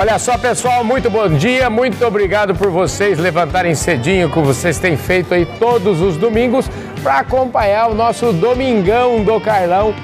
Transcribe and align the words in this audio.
Olha 0.00 0.18
só, 0.18 0.38
pessoal, 0.38 0.82
muito 0.82 1.10
bom 1.10 1.28
dia, 1.28 1.68
muito 1.68 2.02
obrigado 2.06 2.54
por 2.54 2.70
vocês 2.70 3.18
levantarem 3.18 3.74
cedinho, 3.74 4.30
como 4.30 4.46
vocês 4.46 4.78
têm 4.78 4.96
feito 4.96 5.34
aí 5.34 5.44
todos 5.44 6.00
os 6.00 6.16
domingos, 6.16 6.70
para 7.02 7.18
acompanhar 7.18 7.88
o 7.88 7.94
nosso 7.94 8.32
Domingão 8.32 9.22
do 9.22 9.38
Carlão. 9.38 9.94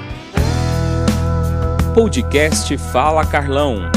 Podcast 1.95 2.77
Fala 2.77 3.25
Carlão. 3.25 3.89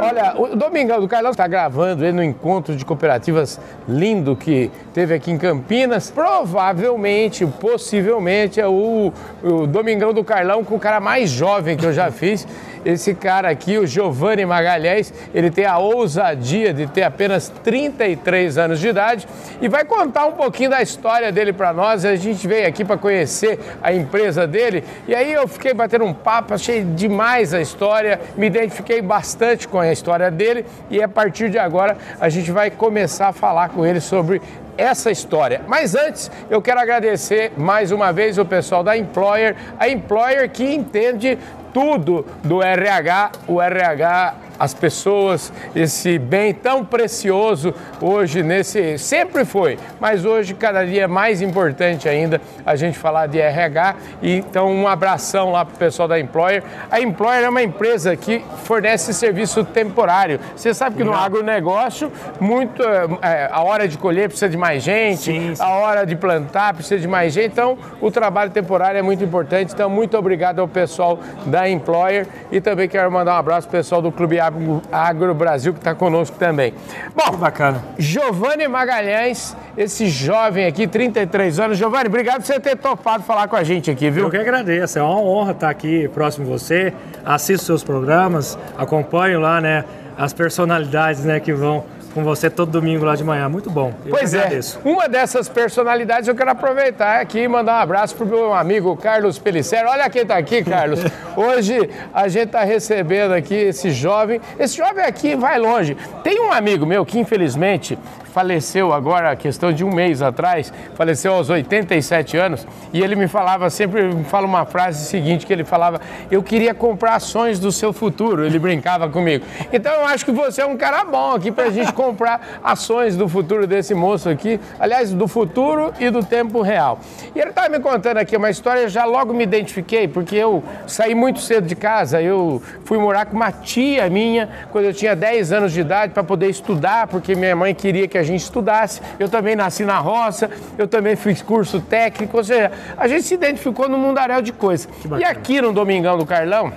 Olha, 0.00 0.34
o 0.38 0.54
Domingão 0.54 1.00
do 1.00 1.08
Carlão 1.08 1.30
está 1.30 1.46
gravando 1.46 2.04
ele 2.04 2.12
no 2.12 2.22
encontro 2.22 2.76
de 2.76 2.84
cooperativas 2.84 3.58
lindo 3.88 4.36
que 4.36 4.70
teve 4.92 5.14
aqui 5.14 5.30
em 5.30 5.38
Campinas. 5.38 6.10
Provavelmente, 6.10 7.46
possivelmente, 7.46 8.60
é 8.60 8.68
o, 8.68 9.12
o 9.42 9.66
Domingão 9.66 10.12
do 10.12 10.22
Carlão 10.22 10.62
com 10.62 10.76
o 10.76 10.78
cara 10.78 11.00
mais 11.00 11.30
jovem 11.30 11.76
que 11.76 11.84
eu 11.84 11.92
já 11.92 12.10
fiz. 12.10 12.46
Esse 12.84 13.14
cara 13.14 13.48
aqui, 13.48 13.78
o 13.78 13.86
Giovanni 13.86 14.44
Magalhães, 14.44 15.12
ele 15.34 15.50
tem 15.50 15.64
a 15.64 15.78
ousadia 15.78 16.72
de 16.72 16.86
ter 16.86 17.02
apenas 17.02 17.48
33 17.62 18.58
anos 18.58 18.78
de 18.78 18.88
idade 18.88 19.26
e 19.60 19.68
vai 19.68 19.84
contar 19.84 20.26
um 20.26 20.32
pouquinho 20.32 20.70
da 20.70 20.82
história 20.82 21.32
dele 21.32 21.52
para 21.52 21.72
nós. 21.72 22.04
A 22.04 22.14
gente 22.16 22.46
veio 22.46 22.68
aqui 22.68 22.84
para 22.84 22.98
conhecer 22.98 23.58
a 23.82 23.92
empresa 23.92 24.46
dele 24.46 24.84
e 25.08 25.14
aí 25.14 25.32
eu 25.32 25.48
fiquei 25.48 25.72
batendo 25.72 26.04
um 26.04 26.12
papo, 26.12 26.54
achei 26.54 26.82
demais 26.82 27.54
a 27.54 27.60
história, 27.60 28.20
me 28.36 28.46
identifiquei 28.46 29.00
bastante 29.00 29.66
com 29.66 29.78
a 29.78 29.90
história 29.90 30.30
dele 30.30 30.66
e 30.90 31.02
a 31.02 31.08
partir 31.08 31.48
de 31.48 31.58
agora 31.58 31.96
a 32.20 32.28
gente 32.28 32.50
vai 32.52 32.70
começar 32.70 33.28
a 33.28 33.32
falar 33.32 33.70
com 33.70 33.86
ele 33.86 34.00
sobre 34.00 34.42
essa 34.76 35.10
história. 35.10 35.62
Mas 35.66 35.94
antes, 35.94 36.30
eu 36.50 36.60
quero 36.60 36.80
agradecer 36.80 37.52
mais 37.56 37.92
uma 37.92 38.12
vez 38.12 38.38
o 38.38 38.44
pessoal 38.44 38.82
da 38.82 38.96
Employer, 38.96 39.56
a 39.78 39.88
Employer 39.88 40.50
que 40.50 40.64
entende 40.64 41.38
tudo 41.74 42.24
do 42.44 42.62
RH, 42.62 43.50
o 43.50 43.58
RH 43.60 44.43
as 44.58 44.72
pessoas, 44.72 45.52
esse 45.74 46.18
bem 46.18 46.54
tão 46.54 46.84
precioso 46.84 47.74
hoje 48.00 48.42
nesse 48.42 48.98
sempre 48.98 49.44
foi, 49.44 49.78
mas 50.00 50.24
hoje 50.24 50.54
cada 50.54 50.84
dia 50.84 51.04
é 51.04 51.06
mais 51.06 51.42
importante 51.42 52.08
ainda 52.08 52.40
a 52.64 52.76
gente 52.76 52.98
falar 52.98 53.26
de 53.26 53.38
RH. 53.38 53.96
E, 54.22 54.36
então 54.36 54.70
um 54.70 54.86
abração 54.86 55.50
lá 55.50 55.64
para 55.64 55.74
o 55.74 55.78
pessoal 55.78 56.08
da 56.08 56.18
Employer. 56.18 56.62
A 56.90 57.00
Employer 57.00 57.44
é 57.44 57.48
uma 57.48 57.62
empresa 57.62 58.16
que 58.16 58.44
fornece 58.64 59.12
serviço 59.12 59.64
temporário. 59.64 60.38
Você 60.54 60.72
sabe 60.72 60.96
que 60.96 61.04
no 61.04 61.14
agronegócio 61.14 62.10
muito 62.40 62.82
é, 62.82 63.48
a 63.50 63.62
hora 63.62 63.88
de 63.88 63.98
colher 63.98 64.28
precisa 64.28 64.48
de 64.48 64.56
mais 64.56 64.82
gente, 64.82 65.22
sim, 65.22 65.54
sim. 65.54 65.62
a 65.62 65.68
hora 65.68 66.06
de 66.06 66.14
plantar 66.14 66.74
precisa 66.74 67.00
de 67.00 67.08
mais 67.08 67.32
gente. 67.32 67.52
Então 67.52 67.76
o 68.00 68.10
trabalho 68.10 68.50
temporário 68.50 68.98
é 68.98 69.02
muito 69.02 69.24
importante. 69.24 69.72
Então 69.72 69.90
muito 69.90 70.16
obrigado 70.16 70.60
ao 70.60 70.68
pessoal 70.68 71.18
da 71.46 71.68
Employer 71.68 72.26
e 72.52 72.60
também 72.60 72.88
quero 72.88 73.10
mandar 73.10 73.34
um 73.34 73.38
abraço 73.38 73.68
para 73.68 73.78
o 73.78 73.82
pessoal 73.82 74.00
do 74.00 74.12
Clube 74.12 74.43
Agro, 74.46 74.82
Agro 74.90 75.34
Brasil 75.34 75.72
que 75.72 75.78
está 75.78 75.94
conosco 75.94 76.36
também. 76.38 76.74
Bom, 77.14 77.30
que 77.30 77.36
bacana. 77.36 77.82
Giovanni 77.98 78.68
Magalhães, 78.68 79.56
esse 79.76 80.08
jovem 80.08 80.66
aqui, 80.66 80.86
33 80.86 81.60
anos. 81.60 81.78
Giovanni, 81.78 82.08
obrigado 82.08 82.36
por 82.36 82.46
você 82.46 82.60
ter 82.60 82.76
topado 82.76 83.22
falar 83.24 83.48
com 83.48 83.56
a 83.56 83.64
gente 83.64 83.90
aqui, 83.90 84.10
viu? 84.10 84.24
Eu 84.24 84.30
que 84.30 84.36
agradeço, 84.36 84.98
é 84.98 85.02
uma 85.02 85.20
honra 85.20 85.52
estar 85.52 85.70
aqui 85.70 86.08
próximo 86.08 86.44
de 86.44 86.50
você. 86.50 86.92
Assisto 87.24 87.66
seus 87.66 87.82
programas, 87.82 88.58
acompanho 88.76 89.40
lá, 89.40 89.60
né, 89.60 89.84
as 90.16 90.32
personalidades, 90.32 91.24
né, 91.24 91.40
que 91.40 91.52
vão 91.52 91.84
com 92.14 92.22
você 92.22 92.48
todo 92.48 92.70
domingo 92.70 93.04
lá 93.04 93.16
de 93.16 93.24
manhã. 93.24 93.48
Muito 93.48 93.68
bom. 93.68 93.92
Eu 94.06 94.10
pois 94.10 94.32
é. 94.32 94.60
Uma 94.84 95.08
dessas 95.08 95.48
personalidades 95.48 96.28
eu 96.28 96.34
quero 96.34 96.50
aproveitar 96.50 97.20
aqui 97.20 97.40
e 97.40 97.48
mandar 97.48 97.78
um 97.78 97.82
abraço 97.82 98.14
para 98.14 98.24
o 98.24 98.28
meu 98.28 98.54
amigo 98.54 98.96
Carlos 98.96 99.38
Pelicero. 99.38 99.88
Olha 99.88 100.08
quem 100.08 100.22
está 100.22 100.36
aqui, 100.36 100.62
Carlos. 100.62 101.00
Hoje 101.36 101.90
a 102.12 102.28
gente 102.28 102.46
está 102.46 102.62
recebendo 102.62 103.32
aqui 103.32 103.54
esse 103.54 103.90
jovem. 103.90 104.40
Esse 104.58 104.76
jovem 104.76 105.04
aqui 105.04 105.34
vai 105.34 105.58
longe. 105.58 105.96
Tem 106.22 106.40
um 106.40 106.52
amigo 106.52 106.86
meu 106.86 107.04
que, 107.04 107.18
infelizmente, 107.18 107.98
faleceu 108.34 108.92
agora, 108.92 109.30
a 109.30 109.36
questão 109.36 109.72
de 109.72 109.84
um 109.84 109.94
mês 109.94 110.20
atrás, 110.20 110.72
faleceu 110.96 111.34
aos 111.34 111.50
87 111.50 112.36
anos, 112.36 112.66
e 112.92 113.00
ele 113.00 113.14
me 113.14 113.28
falava, 113.28 113.70
sempre 113.70 114.02
me 114.12 114.24
fala 114.24 114.44
uma 114.44 114.66
frase 114.66 115.04
seguinte, 115.04 115.46
que 115.46 115.52
ele 115.52 115.62
falava, 115.62 116.00
eu 116.32 116.42
queria 116.42 116.74
comprar 116.74 117.14
ações 117.14 117.60
do 117.60 117.70
seu 117.70 117.92
futuro, 117.92 118.44
ele 118.44 118.58
brincava 118.58 119.08
comigo. 119.08 119.44
Então 119.72 119.92
eu 119.92 120.06
acho 120.06 120.24
que 120.24 120.32
você 120.32 120.62
é 120.62 120.66
um 120.66 120.76
cara 120.76 121.04
bom 121.04 121.36
aqui 121.36 121.52
para 121.52 121.66
a 121.66 121.70
gente 121.70 121.92
comprar 121.94 122.58
ações 122.64 123.16
do 123.16 123.28
futuro 123.28 123.68
desse 123.68 123.94
moço 123.94 124.28
aqui, 124.28 124.58
aliás, 124.80 125.12
do 125.12 125.28
futuro 125.28 125.94
e 126.00 126.10
do 126.10 126.24
tempo 126.24 126.60
real. 126.60 126.98
E 127.36 127.38
ele 127.38 127.50
estava 127.50 127.68
me 127.68 127.78
contando 127.78 128.16
aqui 128.16 128.36
uma 128.36 128.50
história, 128.50 128.88
já 128.88 129.04
logo 129.04 129.32
me 129.32 129.44
identifiquei, 129.44 130.08
porque 130.08 130.34
eu 130.34 130.60
saí 130.88 131.14
muito 131.14 131.38
cedo 131.38 131.68
de 131.68 131.76
casa, 131.76 132.20
eu 132.20 132.60
fui 132.84 132.98
morar 132.98 133.26
com 133.26 133.36
uma 133.36 133.52
tia 133.52 134.10
minha, 134.10 134.48
quando 134.72 134.86
eu 134.86 134.92
tinha 134.92 135.14
10 135.14 135.52
anos 135.52 135.72
de 135.72 135.82
idade, 135.82 136.12
para 136.12 136.24
poder 136.24 136.50
estudar, 136.50 137.06
porque 137.06 137.36
minha 137.36 137.54
mãe 137.54 137.72
queria 137.72 138.08
que 138.08 138.18
a 138.18 138.23
gente 138.24 138.40
estudasse. 138.40 139.00
Eu 139.18 139.28
também 139.28 139.54
nasci 139.54 139.84
na 139.84 139.98
roça, 139.98 140.50
eu 140.76 140.88
também 140.88 141.16
fiz 141.16 141.42
curso 141.42 141.80
técnico, 141.80 142.36
ou 142.36 142.44
seja, 142.44 142.72
a 142.96 143.06
gente 143.06 143.22
se 143.22 143.34
identificou 143.34 143.88
num 143.88 143.98
mundaréu 143.98 144.42
de 144.42 144.52
coisas. 144.52 144.88
E 145.18 145.24
aqui 145.24 145.60
no 145.60 145.72
Domingão 145.72 146.18
do 146.18 146.26
Carlão, 146.26 146.72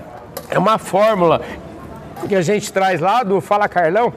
é 0.50 0.58
uma 0.58 0.78
fórmula 0.78 1.42
que 2.28 2.36
a 2.36 2.42
gente 2.42 2.72
traz 2.72 3.00
lá 3.00 3.24
do 3.24 3.42
Fala 3.42 3.68
Carlão. 3.68 4.14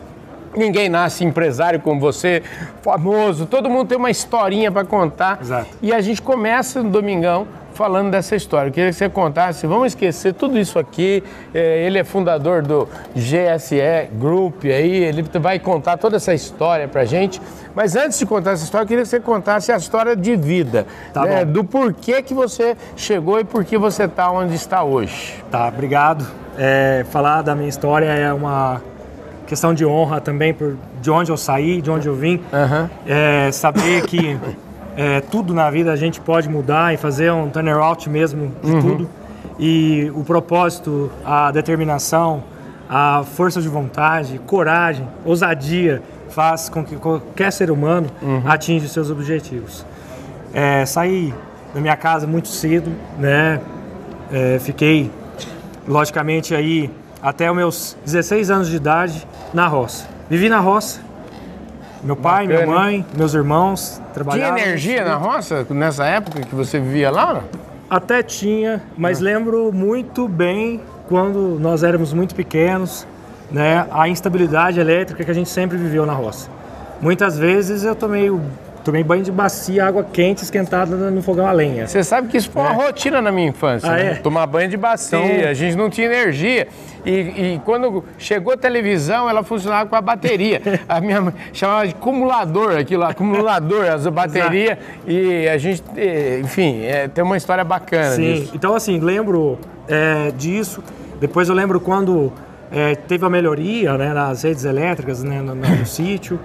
Ninguém 0.56 0.88
nasce 0.88 1.24
empresário 1.24 1.78
como 1.80 2.00
você, 2.00 2.42
famoso, 2.82 3.46
todo 3.46 3.70
mundo 3.70 3.88
tem 3.88 3.98
uma 3.98 4.10
historinha 4.10 4.70
para 4.70 4.84
contar. 4.84 5.38
Exato. 5.40 5.68
E 5.80 5.92
a 5.92 6.00
gente 6.00 6.20
começa 6.20 6.82
no 6.82 6.90
Domingão 6.90 7.46
falando 7.80 8.10
dessa 8.10 8.36
história. 8.36 8.68
Eu 8.68 8.72
queria 8.74 8.90
que 8.90 8.96
você 8.96 9.08
contasse, 9.08 9.66
vamos 9.66 9.86
esquecer 9.86 10.34
tudo 10.34 10.58
isso 10.58 10.78
aqui. 10.78 11.24
É, 11.54 11.86
ele 11.86 11.98
é 11.98 12.04
fundador 12.04 12.60
do 12.60 12.86
GSE 13.16 14.10
Group, 14.20 14.66
aí 14.66 15.02
ele 15.02 15.22
vai 15.40 15.58
contar 15.58 15.96
toda 15.96 16.16
essa 16.16 16.34
história 16.34 16.86
pra 16.86 17.06
gente. 17.06 17.40
Mas 17.74 17.96
antes 17.96 18.18
de 18.18 18.26
contar 18.26 18.50
essa 18.50 18.64
história, 18.64 18.84
eu 18.84 18.88
queria 18.88 19.02
que 19.02 19.08
você 19.08 19.18
contasse 19.18 19.72
a 19.72 19.78
história 19.78 20.14
de 20.14 20.36
vida, 20.36 20.86
tá 21.14 21.24
né, 21.24 21.42
do 21.46 21.64
porquê 21.64 22.22
que 22.22 22.34
você 22.34 22.76
chegou 22.94 23.40
e 23.40 23.44
por 23.44 23.64
que 23.64 23.78
você 23.78 24.02
está 24.02 24.30
onde 24.30 24.54
está 24.54 24.82
hoje. 24.82 25.42
Tá, 25.50 25.66
obrigado. 25.66 26.26
É, 26.58 27.06
falar 27.08 27.40
da 27.40 27.54
minha 27.54 27.70
história 27.70 28.08
é 28.08 28.30
uma 28.30 28.82
questão 29.46 29.72
de 29.72 29.86
honra 29.86 30.20
também 30.20 30.52
por 30.52 30.76
de 31.00 31.10
onde 31.10 31.32
eu 31.32 31.36
saí, 31.38 31.80
de 31.80 31.90
onde 31.90 32.06
eu 32.06 32.14
vim. 32.14 32.42
Uhum. 32.52 32.88
É, 33.06 33.50
saber 33.50 34.02
que 34.02 34.38
é, 34.96 35.20
tudo 35.20 35.54
na 35.54 35.70
vida 35.70 35.92
a 35.92 35.96
gente 35.96 36.20
pode 36.20 36.48
mudar 36.48 36.92
e 36.92 36.96
fazer 36.96 37.32
um 37.32 37.48
turnaround 37.48 38.08
mesmo 38.08 38.52
de 38.62 38.72
uhum. 38.72 38.80
tudo. 38.80 39.10
E 39.58 40.10
o 40.14 40.24
propósito, 40.24 41.10
a 41.24 41.50
determinação, 41.50 42.42
a 42.88 43.22
força 43.24 43.60
de 43.60 43.68
vontade, 43.68 44.40
coragem, 44.46 45.06
ousadia 45.24 46.02
faz 46.30 46.68
com 46.68 46.84
que 46.84 46.96
qualquer 46.96 47.52
ser 47.52 47.70
humano 47.70 48.08
uhum. 48.22 48.42
atinja 48.46 48.86
os 48.86 48.92
seus 48.92 49.10
objetivos. 49.10 49.84
É, 50.52 50.84
saí 50.86 51.34
da 51.74 51.80
minha 51.80 51.96
casa 51.96 52.26
muito 52.26 52.48
cedo, 52.48 52.90
né? 53.18 53.60
É, 54.32 54.58
fiquei, 54.58 55.10
logicamente, 55.86 56.54
aí 56.54 56.90
até 57.22 57.50
os 57.50 57.56
meus 57.56 57.96
16 58.04 58.50
anos 58.50 58.68
de 58.68 58.76
idade 58.76 59.26
na 59.52 59.66
roça. 59.66 60.08
Vivi 60.28 60.48
na 60.48 60.60
roça, 60.60 61.00
meu 62.02 62.16
pai, 62.16 62.46
Bacana. 62.46 62.66
minha 62.66 62.78
mãe, 62.78 63.06
meus 63.16 63.34
irmãos 63.34 64.00
trabalhavam. 64.14 64.56
Tinha 64.56 64.68
energia 64.68 65.04
na 65.04 65.16
roça 65.16 65.66
nessa 65.70 66.04
época 66.06 66.40
que 66.40 66.54
você 66.54 66.80
vivia 66.80 67.10
lá? 67.10 67.42
Até 67.88 68.22
tinha, 68.22 68.82
mas 68.96 69.20
ah. 69.20 69.24
lembro 69.24 69.72
muito 69.72 70.26
bem 70.28 70.80
quando 71.08 71.58
nós 71.60 71.82
éramos 71.82 72.12
muito 72.12 72.34
pequenos, 72.34 73.06
né, 73.50 73.86
a 73.90 74.08
instabilidade 74.08 74.78
elétrica 74.78 75.24
que 75.24 75.30
a 75.30 75.34
gente 75.34 75.48
sempre 75.48 75.76
viveu 75.76 76.06
na 76.06 76.12
roça. 76.12 76.48
Muitas 77.00 77.38
vezes 77.38 77.82
eu 77.82 77.94
tomei 77.94 78.30
tomei 78.84 79.02
banho 79.02 79.22
de 79.22 79.30
bacia, 79.30 79.86
água 79.86 80.04
quente 80.04 80.42
esquentada 80.42 81.10
no 81.10 81.22
fogão 81.22 81.46
a 81.46 81.52
lenha. 81.52 81.86
Você 81.86 82.02
sabe 82.02 82.28
que 82.28 82.36
isso 82.36 82.50
foi 82.50 82.62
uma 82.62 82.72
é. 82.72 82.74
rotina 82.74 83.20
na 83.20 83.30
minha 83.30 83.48
infância, 83.48 83.90
ah, 83.90 83.96
né? 83.96 84.12
é? 84.12 84.14
Tomar 84.14 84.46
banho 84.46 84.68
de 84.68 84.76
bacia, 84.76 85.18
então... 85.18 85.48
a 85.48 85.54
gente 85.54 85.76
não 85.76 85.90
tinha 85.90 86.06
energia. 86.06 86.68
E, 87.04 87.10
e, 87.10 87.60
quando 87.64 88.04
chegou 88.18 88.52
a 88.52 88.56
televisão, 88.56 89.28
ela 89.28 89.42
funcionava 89.42 89.88
com 89.88 89.96
a 89.96 90.00
bateria. 90.00 90.60
A 90.88 91.00
minha 91.00 91.20
mãe 91.20 91.34
chamava 91.52 91.86
de 91.86 91.94
acumulador 91.94 92.76
aquilo, 92.76 93.04
acumulador, 93.04 93.86
as 93.86 94.06
baterias. 94.06 94.76
E 95.06 95.48
a 95.48 95.56
gente, 95.56 95.82
enfim, 96.42 96.82
é, 96.82 97.08
tem 97.08 97.24
uma 97.24 97.36
história 97.36 97.64
bacana 97.64 98.16
Sim, 98.16 98.34
disso. 98.34 98.52
então 98.54 98.74
assim, 98.74 98.98
lembro 98.98 99.58
é, 99.88 100.30
disso. 100.32 100.82
Depois 101.18 101.48
eu 101.48 101.54
lembro 101.54 101.80
quando 101.80 102.32
é, 102.70 102.94
teve 102.94 103.24
a 103.24 103.30
melhoria 103.30 103.96
né, 103.96 104.12
nas 104.12 104.42
redes 104.42 104.64
elétricas 104.64 105.22
né, 105.22 105.40
no, 105.40 105.54
no 105.54 105.84
sítio. 105.86 106.38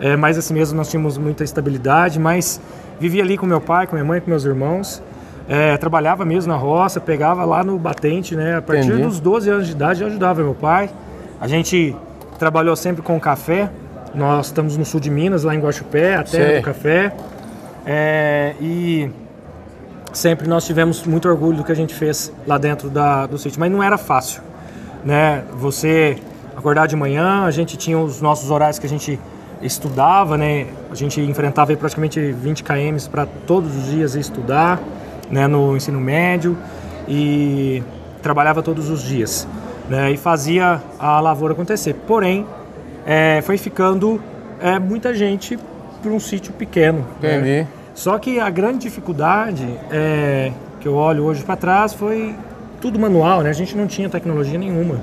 É, 0.00 0.16
mas 0.16 0.36
assim 0.36 0.52
mesmo 0.54 0.76
nós 0.76 0.90
tínhamos 0.90 1.16
muita 1.16 1.42
estabilidade, 1.44 2.18
mas 2.18 2.60
vivia 3.00 3.22
ali 3.22 3.36
com 3.36 3.46
meu 3.46 3.60
pai, 3.60 3.86
com 3.86 3.94
minha 3.96 4.04
mãe, 4.04 4.20
com 4.20 4.28
meus 4.30 4.44
irmãos. 4.44 5.02
É, 5.48 5.76
trabalhava 5.76 6.24
mesmo 6.24 6.52
na 6.52 6.58
roça, 6.58 7.00
pegava 7.00 7.44
lá 7.44 7.62
no 7.62 7.78
batente, 7.78 8.34
né? 8.34 8.56
A 8.56 8.62
partir 8.62 8.88
Entendi. 8.88 9.02
dos 9.02 9.20
12 9.20 9.48
anos 9.48 9.66
de 9.66 9.72
idade 9.72 10.02
eu 10.02 10.08
ajudava 10.08 10.42
meu 10.42 10.54
pai. 10.54 10.90
A 11.40 11.46
gente 11.46 11.94
trabalhou 12.38 12.74
sempre 12.74 13.00
com 13.02 13.18
café. 13.20 13.70
Nós 14.14 14.46
estamos 14.46 14.76
no 14.76 14.84
sul 14.84 14.98
de 14.98 15.10
Minas, 15.10 15.44
lá 15.44 15.54
em 15.54 15.60
Guaxupé, 15.60 16.16
a 16.16 16.24
terra 16.24 16.46
Sei. 16.46 16.56
do 16.56 16.62
café. 16.62 17.12
É, 17.84 18.54
e 18.60 19.10
sempre 20.12 20.48
nós 20.48 20.66
tivemos 20.66 21.04
muito 21.04 21.28
orgulho 21.28 21.58
do 21.58 21.64
que 21.64 21.70
a 21.70 21.76
gente 21.76 21.94
fez 21.94 22.32
lá 22.46 22.58
dentro 22.58 22.88
da, 22.88 23.26
do 23.26 23.38
sítio, 23.38 23.60
mas 23.60 23.70
não 23.70 23.82
era 23.82 23.96
fácil. 23.98 24.42
né? 25.04 25.44
Você 25.58 26.16
acordar 26.56 26.86
de 26.86 26.96
manhã, 26.96 27.44
a 27.44 27.50
gente 27.50 27.76
tinha 27.76 27.98
os 27.98 28.20
nossos 28.20 28.50
horários 28.50 28.78
que 28.78 28.86
a 28.86 28.88
gente 28.88 29.20
estudava, 29.62 30.36
né? 30.36 30.66
A 30.90 30.94
gente 30.94 31.20
enfrentava 31.20 31.72
aí 31.72 31.76
praticamente 31.76 32.20
20 32.32 32.62
km 32.62 32.96
para 33.10 33.26
todos 33.46 33.76
os 33.76 33.86
dias 33.90 34.14
estudar, 34.14 34.80
né? 35.30 35.46
No 35.46 35.76
ensino 35.76 36.00
médio 36.00 36.56
e 37.08 37.82
trabalhava 38.22 38.62
todos 38.62 38.90
os 38.90 39.02
dias, 39.02 39.46
né? 39.88 40.10
E 40.10 40.16
fazia 40.16 40.82
a 40.98 41.20
lavoura 41.20 41.54
acontecer. 41.54 41.94
Porém, 42.06 42.46
é, 43.06 43.40
foi 43.42 43.56
ficando 43.56 44.20
é, 44.60 44.78
muita 44.78 45.14
gente 45.14 45.58
para 46.02 46.10
um 46.10 46.20
sítio 46.20 46.52
pequeno. 46.52 47.04
Entendi. 47.18 47.44
Né? 47.44 47.66
Só 47.94 48.18
que 48.18 48.38
a 48.38 48.50
grande 48.50 48.80
dificuldade 48.80 49.66
é, 49.90 50.52
que 50.80 50.86
eu 50.86 50.94
olho 50.94 51.24
hoje 51.24 51.42
para 51.42 51.56
trás 51.56 51.94
foi 51.94 52.34
tudo 52.80 52.98
manual, 52.98 53.40
né? 53.40 53.50
A 53.50 53.54
gente 53.54 53.76
não 53.76 53.86
tinha 53.86 54.08
tecnologia 54.08 54.58
nenhuma 54.58 54.96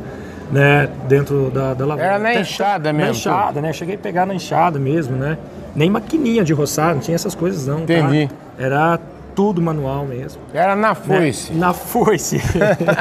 né, 0.54 0.90
dentro 1.08 1.50
da, 1.50 1.74
da 1.74 1.86
lavoura. 1.86 2.04
Era 2.04 2.20
na 2.20 2.36
enxada 2.36 2.94
mesmo? 2.94 3.06
Na 3.06 3.12
enxada, 3.12 3.62
né? 3.62 3.74
Cheguei 3.74 3.96
a 3.96 3.98
pegar 3.98 4.26
na 4.26 4.36
enxada 4.36 4.78
mesmo, 4.78 5.18
né? 5.18 5.38
Nem 5.76 5.90
maquininha 5.90 6.44
de 6.44 6.54
roçar, 6.54 6.94
não 6.94 7.02
tinha 7.02 7.16
essas 7.16 7.34
coisas 7.34 7.66
não, 7.66 7.86
tá? 7.86 7.94
Entendi. 7.94 8.28
Tá? 8.28 8.64
Era 8.64 9.00
tudo 9.36 9.60
manual 9.60 10.06
mesmo. 10.06 10.40
Era 10.54 10.76
na 10.76 10.94
foice. 10.94 11.54
Né? 11.54 11.60
Na 11.60 11.74
foice. 11.74 12.40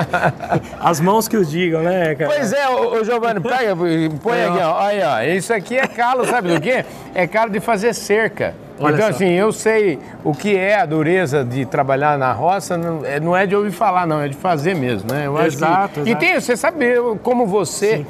As 0.81 0.99
mãos 0.99 1.29
que 1.29 1.37
os 1.37 1.51
digam, 1.51 1.83
né, 1.83 2.15
cara? 2.15 2.31
Pois 2.35 2.53
é, 2.55 2.69
ô, 2.71 3.05
Giovanni, 3.05 3.41
pega, 3.41 3.77
põe 3.77 4.39
é, 4.39 4.49
aqui, 4.49 4.59
ó. 4.63 4.81
Aí, 4.81 5.03
ó. 5.03 5.37
Isso 5.37 5.53
aqui 5.53 5.77
é 5.77 5.87
calo, 5.87 6.27
sabe 6.27 6.55
do 6.55 6.61
quê? 6.61 6.87
É 7.15 7.27
calo 7.27 7.51
de 7.51 7.61
fazer 7.61 7.93
cerca. 7.93 8.55
Olha 8.79 8.95
então, 8.95 9.07
só. 9.07 9.15
assim, 9.15 9.31
eu 9.31 9.53
sei 9.53 9.99
o 10.25 10.33
que 10.33 10.57
é 10.57 10.81
a 10.81 10.87
dureza 10.87 11.45
de 11.45 11.65
trabalhar 11.65 12.19
na 12.19 12.33
roça, 12.33 12.77
não 12.77 13.05
é, 13.05 13.21
não 13.21 13.37
é 13.37 13.47
de 13.47 13.55
ouvir 13.55 13.71
falar, 13.71 14.07
não, 14.07 14.21
é 14.21 14.29
de 14.29 14.37
fazer 14.37 14.75
mesmo, 14.75 15.13
né? 15.13 15.27
Eu 15.27 15.41
exato, 15.41 16.01
que... 16.01 16.01
exato. 16.01 16.09
E 16.09 16.15
tem, 16.17 16.41
você 16.41 16.57
sabe 16.57 16.87
como 17.23 17.47
você. 17.47 18.05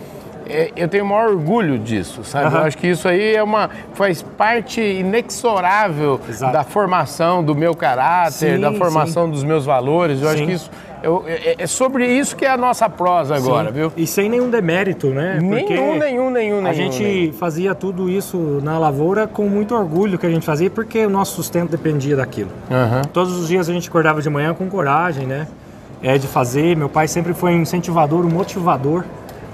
É, 0.49 0.73
eu 0.75 0.89
tenho 0.89 1.05
o 1.05 1.09
maior 1.09 1.31
orgulho 1.31 1.79
disso, 1.79 2.25
sabe? 2.25 2.53
Uhum. 2.53 2.61
Eu 2.61 2.67
acho 2.67 2.77
que 2.77 2.89
isso 2.89 3.07
aí 3.07 3.37
é 3.37 3.43
uma 3.43 3.71
faz 3.95 4.23
parte 4.23 4.81
inexorável 4.81 6.21
Exato. 6.29 6.53
da 6.53 6.65
formação 6.65 7.45
do 7.45 7.55
meu 7.55 7.77
caráter, 7.77 8.57
sim, 8.57 8.61
da 8.61 8.73
formação 8.73 9.27
sim. 9.27 9.31
dos 9.31 9.45
meus 9.45 9.65
valores. 9.65 10.21
Eu 10.21 10.29
sim. 10.29 10.35
acho 10.35 10.47
que 10.47 10.53
isso 10.53 10.71
eu, 11.03 11.25
é, 11.27 11.57
é, 11.59 11.67
sobre 11.67 12.07
isso 12.07 12.37
que 12.37 12.45
é 12.45 12.51
a 12.51 12.57
nossa 12.57 12.89
prosa 12.89 13.35
agora, 13.35 13.69
Sim. 13.69 13.75
viu? 13.75 13.93
E 13.97 14.07
sem 14.07 14.29
nenhum 14.29 14.49
demérito, 14.49 15.09
né? 15.09 15.39
Porque 15.41 15.75
nenhum, 15.75 15.99
nenhum, 15.99 16.31
nenhum, 16.31 16.31
nenhum. 16.31 16.67
A 16.67 16.73
gente 16.73 17.03
nenhum. 17.03 17.33
fazia 17.33 17.75
tudo 17.75 18.09
isso 18.09 18.61
na 18.63 18.79
lavoura 18.79 19.27
com 19.27 19.49
muito 19.49 19.75
orgulho 19.75 20.19
que 20.19 20.27
a 20.27 20.31
gente 20.31 20.47
fazia, 20.47 20.71
porque 20.71 21.05
o 21.05 21.11
nosso 21.11 21.35
sustento 21.35 21.71
dependia 21.71 22.17
daquilo. 22.17 22.51
Uhum. 22.71 23.03
Todos 23.13 23.37
os 23.37 23.49
dias 23.49 23.69
a 23.69 23.73
gente 23.73 23.89
acordava 23.89 24.23
de 24.23 24.31
manhã 24.31 24.55
com 24.55 24.69
coragem, 24.69 25.27
né? 25.27 25.49
É 26.03 26.19
de 26.19 26.27
fazer. 26.27 26.77
Meu 26.77 26.89
pai 26.89 27.09
sempre 27.09 27.35
foi 27.35 27.53
um 27.53 27.63
incentivador, 27.63 28.25
um 28.25 28.31
motivador 28.31 29.05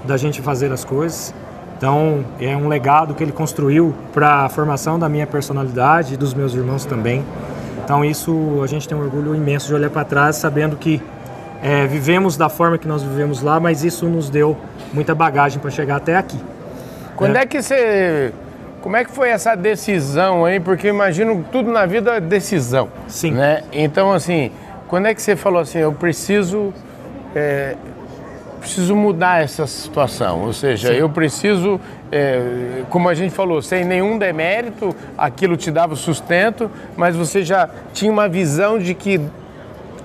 da 0.03 0.17
gente 0.17 0.41
fazer 0.41 0.71
as 0.71 0.83
coisas. 0.85 1.33
Então, 1.77 2.25
é 2.41 2.55
um 2.57 2.67
legado 2.67 3.15
que 3.15 3.23
ele 3.23 3.31
construiu 3.31 3.95
para 4.13 4.45
a 4.45 4.49
formação 4.49 4.99
da 4.99 5.07
minha 5.07 5.25
personalidade 5.25 6.15
e 6.15 6.17
dos 6.17 6.33
meus 6.33 6.53
irmãos 6.53 6.83
também. 6.83 7.23
Então, 7.81 8.03
isso 8.03 8.59
a 8.61 8.67
gente 8.67 8.87
tem 8.87 8.97
um 8.97 9.01
orgulho 9.01 9.33
imenso 9.33 9.67
de 9.67 9.73
olhar 9.73 9.89
para 9.89 10.03
trás, 10.03 10.35
sabendo 10.35 10.75
que 10.75 11.01
é, 11.61 11.85
vivemos 11.85 12.37
da 12.37 12.49
forma 12.49 12.77
que 12.77 12.87
nós 12.87 13.03
vivemos 13.03 13.41
lá, 13.41 13.59
mas 13.59 13.83
isso 13.83 14.05
nos 14.07 14.29
deu 14.29 14.57
muita 14.93 15.13
bagagem 15.13 15.59
para 15.59 15.69
chegar 15.69 15.97
até 15.97 16.15
aqui. 16.15 16.39
Quando 17.15 17.35
é. 17.35 17.41
é 17.41 17.45
que 17.45 17.61
você. 17.61 18.33
Como 18.81 18.95
é 18.95 19.03
que 19.03 19.11
foi 19.11 19.29
essa 19.29 19.55
decisão 19.55 20.45
aí? 20.45 20.57
Porque 20.57 20.87
eu 20.87 20.93
imagino 20.93 21.45
tudo 21.51 21.69
na 21.69 21.85
vida 21.85 22.11
é 22.15 22.21
decisão. 22.21 22.87
Sim. 23.09 23.33
Né? 23.33 23.63
Então, 23.73 24.13
assim, 24.13 24.51
quando 24.87 25.07
é 25.07 25.13
que 25.13 25.21
você 25.21 25.35
falou 25.35 25.61
assim, 25.61 25.79
eu 25.79 25.91
preciso. 25.91 26.73
É, 27.35 27.75
preciso 28.59 28.95
mudar 28.95 29.41
essa 29.41 29.65
situação. 29.65 30.43
Ou 30.43 30.53
seja, 30.53 30.89
Sim. 30.89 30.95
eu 30.95 31.09
preciso, 31.09 31.79
é, 32.11 32.83
como 32.89 33.09
a 33.09 33.13
gente 33.13 33.33
falou, 33.33 33.61
sem 33.61 33.85
nenhum 33.85 34.17
demérito, 34.17 34.95
aquilo 35.17 35.57
te 35.57 35.71
dava 35.71 35.95
sustento, 35.95 36.69
mas 36.95 37.15
você 37.15 37.43
já 37.43 37.69
tinha 37.93 38.11
uma 38.11 38.27
visão 38.27 38.77
de 38.77 38.93
que 38.93 39.19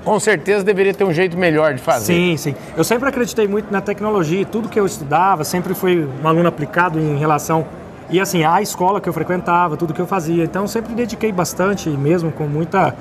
com 0.04 0.20
certeza 0.20 0.62
deveria 0.62 0.92
ter 0.92 1.04
um 1.04 1.12
jeito 1.12 1.36
melhor 1.36 1.74
de 1.74 1.80
fazer. 1.80 2.12
Sim, 2.12 2.36
sim. 2.36 2.54
Eu 2.76 2.84
sempre 2.84 3.08
acreditei 3.08 3.48
muito 3.48 3.72
na 3.72 3.80
tecnologia, 3.80 4.44
tudo 4.44 4.68
que 4.68 4.78
eu 4.78 4.86
estudava, 4.86 5.44
sempre 5.44 5.74
fui 5.74 6.06
um 6.22 6.28
aluno 6.28 6.48
aplicado 6.48 7.00
em 7.00 7.16
relação 7.16 7.66
e 8.10 8.20
assim, 8.20 8.44
a 8.44 8.60
escola 8.60 9.00
que 9.00 9.08
eu 9.08 9.12
frequentava, 9.12 9.76
tudo 9.76 9.94
que 9.94 10.00
eu 10.00 10.06
fazia. 10.06 10.44
Então 10.44 10.66
sempre 10.66 10.94
dediquei 10.94 11.32
bastante, 11.32 11.88
mesmo 11.88 12.30
com 12.30 12.46
muita 12.46 12.94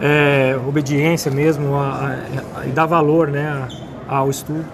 é, 0.00 0.58
obediência 0.68 1.30
mesmo, 1.30 1.70
e 2.66 2.68
dar 2.68 2.86
valor 2.86 3.28
né, 3.28 3.66
ao 4.06 4.28
estudo. 4.28 4.64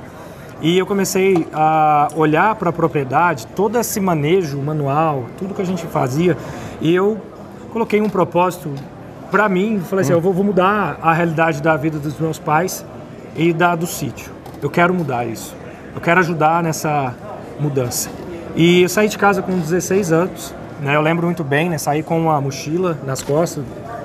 E 0.61 0.77
eu 0.77 0.85
comecei 0.85 1.47
a 1.53 2.09
olhar 2.17 2.57
para 2.57 2.71
a 2.71 2.73
propriedade, 2.73 3.47
todo 3.47 3.79
esse 3.79 4.01
manejo 4.01 4.59
manual, 4.59 5.27
tudo 5.39 5.55
que 5.55 5.63
a 5.63 5.65
gente 5.65 5.87
fazia, 5.87 6.37
e 6.81 6.93
eu 6.93 7.17
coloquei 7.73 8.01
um 8.01 8.09
propósito 8.09 8.75
para 9.31 9.49
mim. 9.49 9.81
Falei 9.81 10.03
assim: 10.03 10.13
hum. 10.13 10.17
eu 10.17 10.21
vou, 10.21 10.33
vou, 10.33 10.45
mudar 10.45 10.99
a 11.03 11.13
realidade 11.13 11.63
da 11.63 11.77
vida 11.77 11.99
dos 11.99 12.19
meus 12.19 12.39
pais 12.39 12.85
e 13.37 13.53
da 13.53 13.75
do 13.75 13.87
sítio. 13.87 14.33
Eu 14.63 14.71
quero 14.71 14.93
mudar 14.93 15.27
isso. 15.27 15.55
Eu 15.95 16.01
quero 16.01 16.21
ajudar 16.21 16.63
nessa 16.63 17.15
mudança. 17.59 18.11
E 18.55 18.83
eu 18.83 18.89
saí 18.89 19.09
de 19.09 19.19
casa 19.19 19.43
com 19.43 19.59
16 19.59 20.13
anos. 20.13 20.55
Né, 20.81 20.95
eu 20.95 21.01
lembro 21.01 21.27
muito 21.27 21.43
bem, 21.43 21.69
né? 21.69 21.77
Saí 21.77 22.03
com 22.05 22.21
uma 22.21 22.41
mochila 22.41 22.97
nas 23.05 23.21
costas, 23.21 23.65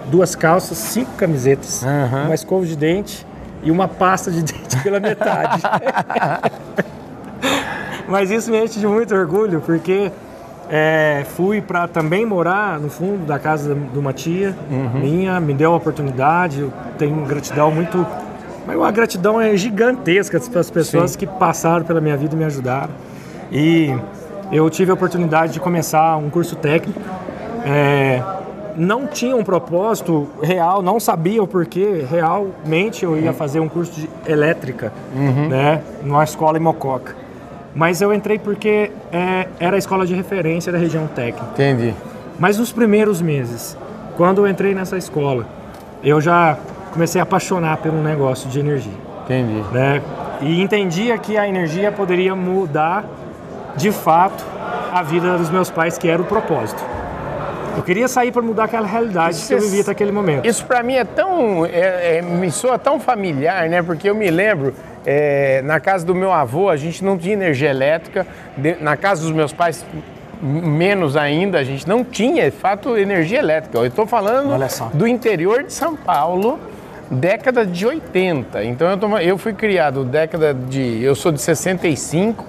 duas 0.09 0.33
calças, 0.33 0.77
cinco 0.77 1.11
camisetas, 1.11 1.83
uhum. 1.83 2.25
uma 2.25 2.33
escova 2.33 2.65
de 2.65 2.75
dente 2.75 3.27
e 3.61 3.69
uma 3.69 3.87
pasta 3.87 4.31
de 4.31 4.41
dente 4.43 4.81
pela 4.81 4.99
metade. 4.99 5.61
Mas 8.07 8.31
isso 8.31 8.51
me 8.51 8.63
enche 8.63 8.79
de 8.79 8.87
muito 8.87 9.13
orgulho, 9.13 9.61
porque 9.61 10.11
é, 10.69 11.25
fui 11.35 11.61
para 11.61 11.87
também 11.87 12.25
morar 12.25 12.79
no 12.79 12.89
fundo 12.89 13.25
da 13.25 13.37
casa 13.37 13.75
de 13.75 13.99
uma 13.99 14.13
tia 14.13 14.55
uhum. 14.71 14.99
minha, 14.99 15.39
me 15.39 15.53
deu 15.53 15.73
a 15.73 15.75
oportunidade, 15.75 16.61
eu 16.61 16.73
tenho 16.97 17.15
gratidão 17.25 17.71
muito. 17.71 18.05
Mas 18.65 18.75
uma 18.75 18.91
gratidão 18.91 19.41
é 19.41 19.55
gigantesca 19.57 20.39
para 20.39 20.61
as 20.61 20.71
pessoas 20.71 21.11
Sim. 21.11 21.19
que 21.19 21.27
passaram 21.27 21.83
pela 21.85 21.99
minha 21.99 22.15
vida 22.15 22.33
e 22.33 22.37
me 22.37 22.45
ajudaram. 22.45 22.91
E 23.51 23.93
eu 24.51 24.69
tive 24.69 24.91
a 24.91 24.93
oportunidade 24.93 25.53
de 25.53 25.59
começar 25.59 26.15
um 26.15 26.29
curso 26.29 26.55
técnico. 26.55 26.99
É, 27.65 28.21
não 28.75 29.05
tinha 29.05 29.35
um 29.35 29.43
propósito 29.43 30.29
real, 30.41 30.81
não 30.81 30.99
sabia 30.99 31.43
o 31.43 31.47
porquê. 31.47 32.05
Realmente 32.09 33.03
eu 33.03 33.17
ia 33.17 33.31
uhum. 33.31 33.33
fazer 33.33 33.59
um 33.59 33.67
curso 33.67 33.91
de 33.99 34.09
elétrica, 34.25 34.93
uhum. 35.13 35.49
né, 35.49 35.81
numa 36.01 36.23
escola 36.23 36.57
em 36.57 36.61
Mococa. 36.61 37.22
Mas 37.75 38.01
eu 38.01 38.13
entrei 38.13 38.37
porque 38.37 38.91
é, 39.11 39.47
era 39.59 39.75
a 39.75 39.79
escola 39.79 40.05
de 40.05 40.13
referência 40.13 40.71
da 40.71 40.77
região 40.77 41.07
técnica. 41.07 41.47
Entendi. 41.53 41.93
Mas 42.39 42.57
nos 42.57 42.71
primeiros 42.71 43.21
meses, 43.21 43.77
quando 44.15 44.45
eu 44.45 44.47
entrei 44.47 44.75
nessa 44.75 44.97
escola, 44.97 45.47
eu 46.03 46.21
já 46.21 46.57
comecei 46.91 47.19
a 47.19 47.23
apaixonar 47.23 47.77
pelo 47.77 48.01
negócio 48.01 48.49
de 48.49 48.59
energia. 48.59 48.93
Entendi. 49.23 49.63
Né? 49.71 50.01
E 50.41 50.61
entendia 50.61 51.17
que 51.17 51.37
a 51.37 51.47
energia 51.47 51.91
poderia 51.91 52.35
mudar, 52.35 53.05
de 53.75 53.91
fato, 53.91 54.43
a 54.91 55.01
vida 55.01 55.37
dos 55.37 55.49
meus 55.49 55.71
pais, 55.71 55.97
que 55.97 56.07
era 56.07 56.21
o 56.21 56.25
propósito. 56.25 56.83
Eu 57.75 57.81
queria 57.81 58.07
sair 58.07 58.31
para 58.31 58.41
mudar 58.41 58.65
aquela 58.65 58.85
realidade 58.85 59.35
isso, 59.35 59.47
que 59.47 59.53
eu 59.53 59.59
vivia 59.59 59.81
até 59.81 59.91
aquele 59.91 60.11
momento. 60.11 60.45
Isso 60.45 60.63
para 60.65 60.83
mim 60.83 60.93
é 60.93 61.03
tão. 61.03 61.65
É, 61.65 62.17
é, 62.17 62.21
me 62.21 62.51
soa 62.51 62.77
tão 62.77 62.99
familiar, 62.99 63.67
né? 63.67 63.81
Porque 63.81 64.07
eu 64.07 64.13
me 64.13 64.29
lembro, 64.29 64.75
é, 65.05 65.61
na 65.63 65.79
casa 65.79 66.05
do 66.05 66.15
meu 66.15 66.31
avô, 66.31 66.69
a 66.69 66.77
gente 66.77 67.03
não 67.03 67.17
tinha 67.17 67.33
energia 67.33 67.69
elétrica, 67.69 68.25
de, 68.57 68.75
na 68.81 68.95
casa 68.95 69.21
dos 69.21 69.31
meus 69.31 69.51
pais, 69.51 69.85
menos 70.41 71.15
ainda, 71.15 71.59
a 71.59 71.63
gente 71.63 71.87
não 71.87 72.03
tinha, 72.03 72.49
de 72.49 72.57
fato, 72.57 72.97
energia 72.97 73.39
elétrica. 73.39 73.77
Eu 73.77 73.85
estou 73.85 74.05
falando 74.05 74.53
do 74.93 75.07
interior 75.07 75.63
de 75.63 75.73
São 75.73 75.95
Paulo, 75.95 76.59
década 77.09 77.65
de 77.65 77.85
80. 77.85 78.63
Então 78.63 78.89
eu, 78.89 78.97
tô, 78.97 79.17
eu 79.17 79.37
fui 79.37 79.53
criado 79.53 80.03
década 80.03 80.53
de. 80.53 81.01
Eu 81.01 81.15
sou 81.15 81.31
de 81.31 81.41
65, 81.41 82.45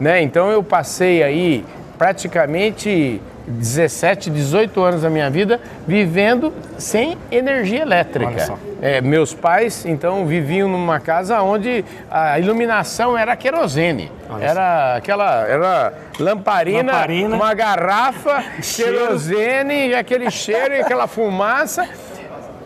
né? 0.00 0.22
Então 0.22 0.50
eu 0.50 0.62
passei 0.62 1.22
aí 1.22 1.64
praticamente 1.98 3.20
17, 3.48 4.30
18 4.30 4.80
anos 4.82 5.02
da 5.02 5.10
minha 5.10 5.28
vida 5.28 5.60
vivendo 5.86 6.52
sem 6.78 7.18
energia 7.30 7.82
elétrica. 7.82 8.54
É, 8.80 9.00
meus 9.00 9.34
pais, 9.34 9.84
então, 9.84 10.24
viviam 10.26 10.68
numa 10.68 11.00
casa 11.00 11.42
onde 11.42 11.84
a 12.10 12.38
iluminação 12.38 13.18
era 13.18 13.34
querosene. 13.34 14.12
Olha 14.30 14.44
era 14.44 14.90
só. 14.92 14.98
aquela 14.98 15.46
era 15.48 15.92
lamparina, 16.20 16.92
lamparina, 16.92 17.34
uma 17.34 17.54
garrafa, 17.54 18.44
querosene, 18.76 19.88
e 19.88 19.94
aquele 19.94 20.30
cheiro 20.30 20.74
e 20.74 20.80
aquela 20.80 21.06
fumaça. 21.06 21.88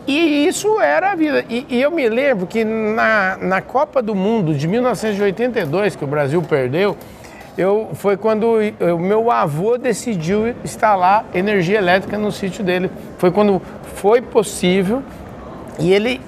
E 0.05 0.47
isso 0.47 0.81
era 0.81 1.13
a 1.13 1.15
vida. 1.15 1.45
E, 1.49 1.65
e, 1.69 1.81
eu 1.81 1.89
me 1.89 2.07
lembro 2.09 2.45
que 2.45 2.65
na, 2.65 3.37
na 3.39 3.61
Copa 3.61 4.01
do 4.01 4.13
Mundo 4.13 4.53
de 4.53 4.67
1982, 4.67 5.95
que 5.95 6.03
o 6.03 6.07
Brasil 6.07 6.41
perdeu, 6.41 6.97
eu, 7.57 7.89
foi 7.93 8.17
quando 8.17 8.57
o 8.79 8.99
meu 8.99 9.29
avô 9.29 9.77
decidiu 9.77 10.55
instalar 10.63 11.25
energia 11.33 11.77
elétrica 11.77 12.17
no 12.17 12.31
sítio 12.31 12.63
dele. 12.63 12.89
Foi 13.17 13.31
quando 13.31 13.61
foi 13.95 14.21
possível 14.21 15.03
e 15.79 15.93
ele 15.93 16.19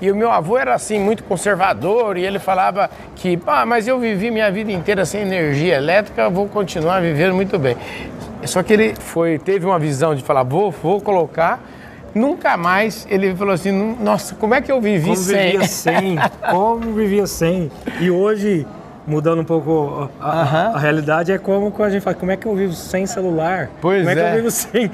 E 0.00 0.10
o 0.12 0.14
meu 0.16 0.30
avô 0.30 0.56
era 0.56 0.74
assim, 0.74 0.98
muito 1.00 1.24
conservador, 1.24 2.16
e 2.16 2.24
ele 2.24 2.38
falava 2.38 2.88
que, 3.16 3.38
ah, 3.46 3.66
mas 3.66 3.88
eu 3.88 3.98
vivi 3.98 4.30
minha 4.30 4.48
vida 4.50 4.70
inteira 4.70 5.04
sem 5.04 5.22
energia 5.22 5.74
elétrica, 5.74 6.30
vou 6.30 6.46
continuar 6.46 7.02
vivendo 7.02 7.34
muito 7.34 7.58
bem. 7.58 7.76
Só 8.44 8.62
que 8.62 8.72
ele 8.72 8.94
foi, 8.94 9.38
teve 9.38 9.66
uma 9.66 9.78
visão 9.78 10.14
de 10.14 10.22
falar, 10.22 10.44
vou, 10.44 10.70
vou 10.70 11.00
colocar 11.00 11.60
nunca 12.14 12.56
mais 12.56 13.06
ele 13.10 13.34
falou 13.34 13.52
assim, 13.52 13.72
nossa, 14.00 14.34
como 14.36 14.54
é 14.54 14.60
que 14.60 14.70
eu 14.70 14.80
vivi 14.80 15.10
como 15.10 15.16
sem? 15.16 15.52
Vivia 15.52 15.66
sem? 15.66 16.16
Como 16.50 16.92
vivia 16.92 17.26
sem? 17.26 17.70
E 18.00 18.10
hoje, 18.10 18.66
mudando 19.08 19.40
um 19.40 19.44
pouco 19.44 20.10
a, 20.20 20.30
a, 20.30 20.66
a, 20.74 20.78
realidade, 20.78 21.32
é 21.32 21.38
como 21.38 21.72
a 21.82 21.90
gente 21.90 22.02
fala, 22.02 22.14
como 22.14 22.30
é 22.30 22.36
que 22.36 22.46
eu 22.46 22.54
vivo 22.54 22.74
sem 22.74 23.06
celular? 23.06 23.70
Pois 23.80 24.06
como 24.06 24.10
é. 24.10 24.12
é 24.12 24.16
que 24.16 24.30
eu 24.30 24.36
vivo 24.36 24.50
sem 24.50 24.90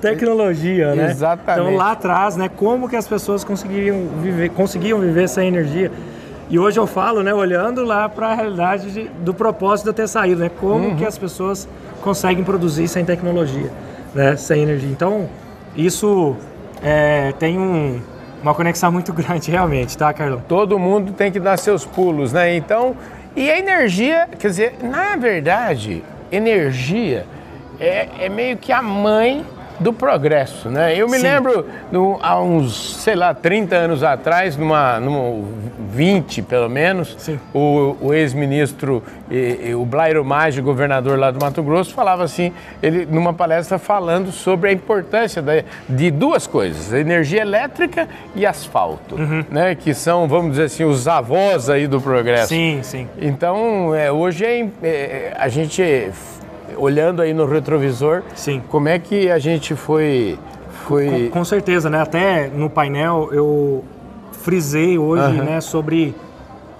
tecnologia, 0.00 0.94
né? 0.94 1.10
Exatamente. 1.10 1.60
Então 1.60 1.76
lá 1.76 1.92
atrás, 1.92 2.36
né, 2.36 2.48
como 2.48 2.88
que 2.88 2.96
as 2.96 3.06
pessoas 3.06 3.44
conseguiam 3.44 4.06
viver, 4.22 4.48
conseguiam 4.50 4.98
viver 4.98 5.28
sem 5.28 5.48
energia? 5.48 5.92
E 6.48 6.58
hoje 6.58 6.80
eu 6.80 6.86
falo, 6.86 7.22
né, 7.22 7.32
olhando 7.32 7.84
lá 7.84 8.08
para 8.08 8.28
a 8.28 8.34
realidade 8.34 8.90
de, 8.90 9.08
do 9.20 9.32
propósito 9.32 9.84
de 9.84 9.90
eu 9.90 9.94
ter 9.94 10.08
saído, 10.08 10.40
né? 10.40 10.50
Como 10.58 10.88
uhum. 10.88 10.96
que 10.96 11.04
as 11.04 11.16
pessoas 11.16 11.68
conseguem 12.02 12.42
produzir 12.42 12.88
sem 12.88 13.04
tecnologia, 13.04 13.70
né, 14.14 14.34
sem 14.36 14.62
energia. 14.62 14.90
Então, 14.90 15.28
isso 15.76 16.34
é, 16.82 17.32
tem 17.38 17.58
um, 17.58 18.00
uma 18.42 18.54
conexão 18.54 18.90
muito 18.90 19.12
grande, 19.14 19.50
realmente, 19.50 19.96
tá, 19.96 20.12
Carlão? 20.12 20.42
Todo 20.48 20.78
mundo 20.78 21.12
tem 21.12 21.30
que 21.30 21.38
dar 21.38 21.56
seus 21.56 21.84
pulos, 21.84 22.32
né? 22.32 22.56
Então, 22.56 22.96
e 23.36 23.50
a 23.50 23.58
energia, 23.58 24.28
quer 24.38 24.48
dizer, 24.48 24.74
na 24.82 25.16
verdade, 25.16 26.02
energia 26.30 27.26
é, 27.78 28.08
é 28.20 28.28
meio 28.28 28.56
que 28.56 28.72
a 28.72 28.82
mãe 28.82 29.44
do 29.80 29.92
progresso, 29.92 30.68
né? 30.68 30.94
Eu 30.94 31.08
me 31.08 31.16
Sim. 31.16 31.22
lembro 31.22 31.66
no, 31.90 32.18
há 32.22 32.40
uns, 32.40 32.96
sei 32.96 33.16
lá, 33.16 33.32
30 33.32 33.74
anos 33.74 34.04
atrás, 34.04 34.56
numa, 34.56 35.00
numa 35.00 35.42
20 35.90 36.42
pelo 36.42 36.68
menos, 36.68 37.16
Sim. 37.18 37.40
o, 37.54 37.96
o 38.00 38.14
ex-ministro, 38.14 39.02
o 39.76 39.84
Blairo 39.86 40.24
Maggi, 40.24 40.60
governador 40.60 41.18
lá 41.18 41.30
do 41.30 41.40
Mato 41.40 41.62
Grosso, 41.62 41.94
falava 41.94 42.22
assim, 42.22 42.52
ele 42.82 43.06
numa 43.06 43.32
palestra 43.32 43.78
falando 43.78 44.30
sobre 44.30 44.68
a 44.68 44.72
importância 44.72 45.40
da, 45.40 45.64
de 45.88 46.10
duas 46.10 46.46
coisas, 46.46 46.92
energia 46.92 47.40
elétrica 47.40 48.06
e 48.36 48.44
asfalto, 48.44 49.14
uhum. 49.14 49.44
né? 49.50 49.74
Que 49.74 49.94
são, 49.94 50.28
vamos 50.28 50.52
dizer 50.52 50.64
assim, 50.64 50.84
os 50.84 51.08
avós 51.08 51.70
aí 51.70 51.86
do 51.86 52.00
progresso. 52.00 52.48
Sim, 52.48 52.80
sim. 52.82 53.08
Então, 53.18 53.94
é, 53.94 54.12
hoje 54.12 54.44
é, 54.44 54.68
é, 54.82 55.36
a 55.38 55.48
gente 55.48 56.10
olhando 56.80 57.22
aí 57.22 57.34
no 57.34 57.46
retrovisor, 57.46 58.22
Sim. 58.34 58.62
como 58.68 58.88
é 58.88 58.98
que 58.98 59.30
a 59.30 59.38
gente 59.38 59.74
foi... 59.74 60.38
foi... 60.86 61.28
Com, 61.28 61.38
com 61.38 61.44
certeza, 61.44 61.90
né? 61.90 62.00
Até 62.00 62.48
no 62.48 62.70
painel 62.70 63.28
eu 63.32 63.84
frisei 64.32 64.98
hoje 64.98 65.38
uhum. 65.38 65.44
né, 65.44 65.60
sobre 65.60 66.14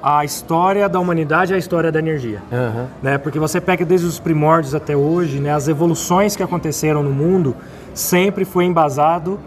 a 0.03 0.25
história 0.25 0.89
da 0.89 0.99
humanidade 0.99 1.53
e 1.53 1.55
a 1.55 1.59
história 1.59 1.93
da 1.93 1.99
energia. 1.99 2.43
Uhum. 2.51 2.87
Né? 3.03 3.19
Porque 3.19 3.39
você 3.39 3.61
pega 3.61 3.85
desde 3.85 4.07
os 4.07 4.19
primórdios 4.19 4.75
até 4.75 4.97
hoje, 4.97 5.39
né, 5.39 5.53
as 5.53 5.69
evoluções 5.69 6.35
que 6.35 6.43
aconteceram 6.43 7.03
no 7.03 7.11
mundo 7.11 7.55
sempre 7.93 8.45
foi 8.45 8.65
embasado 8.65 9.39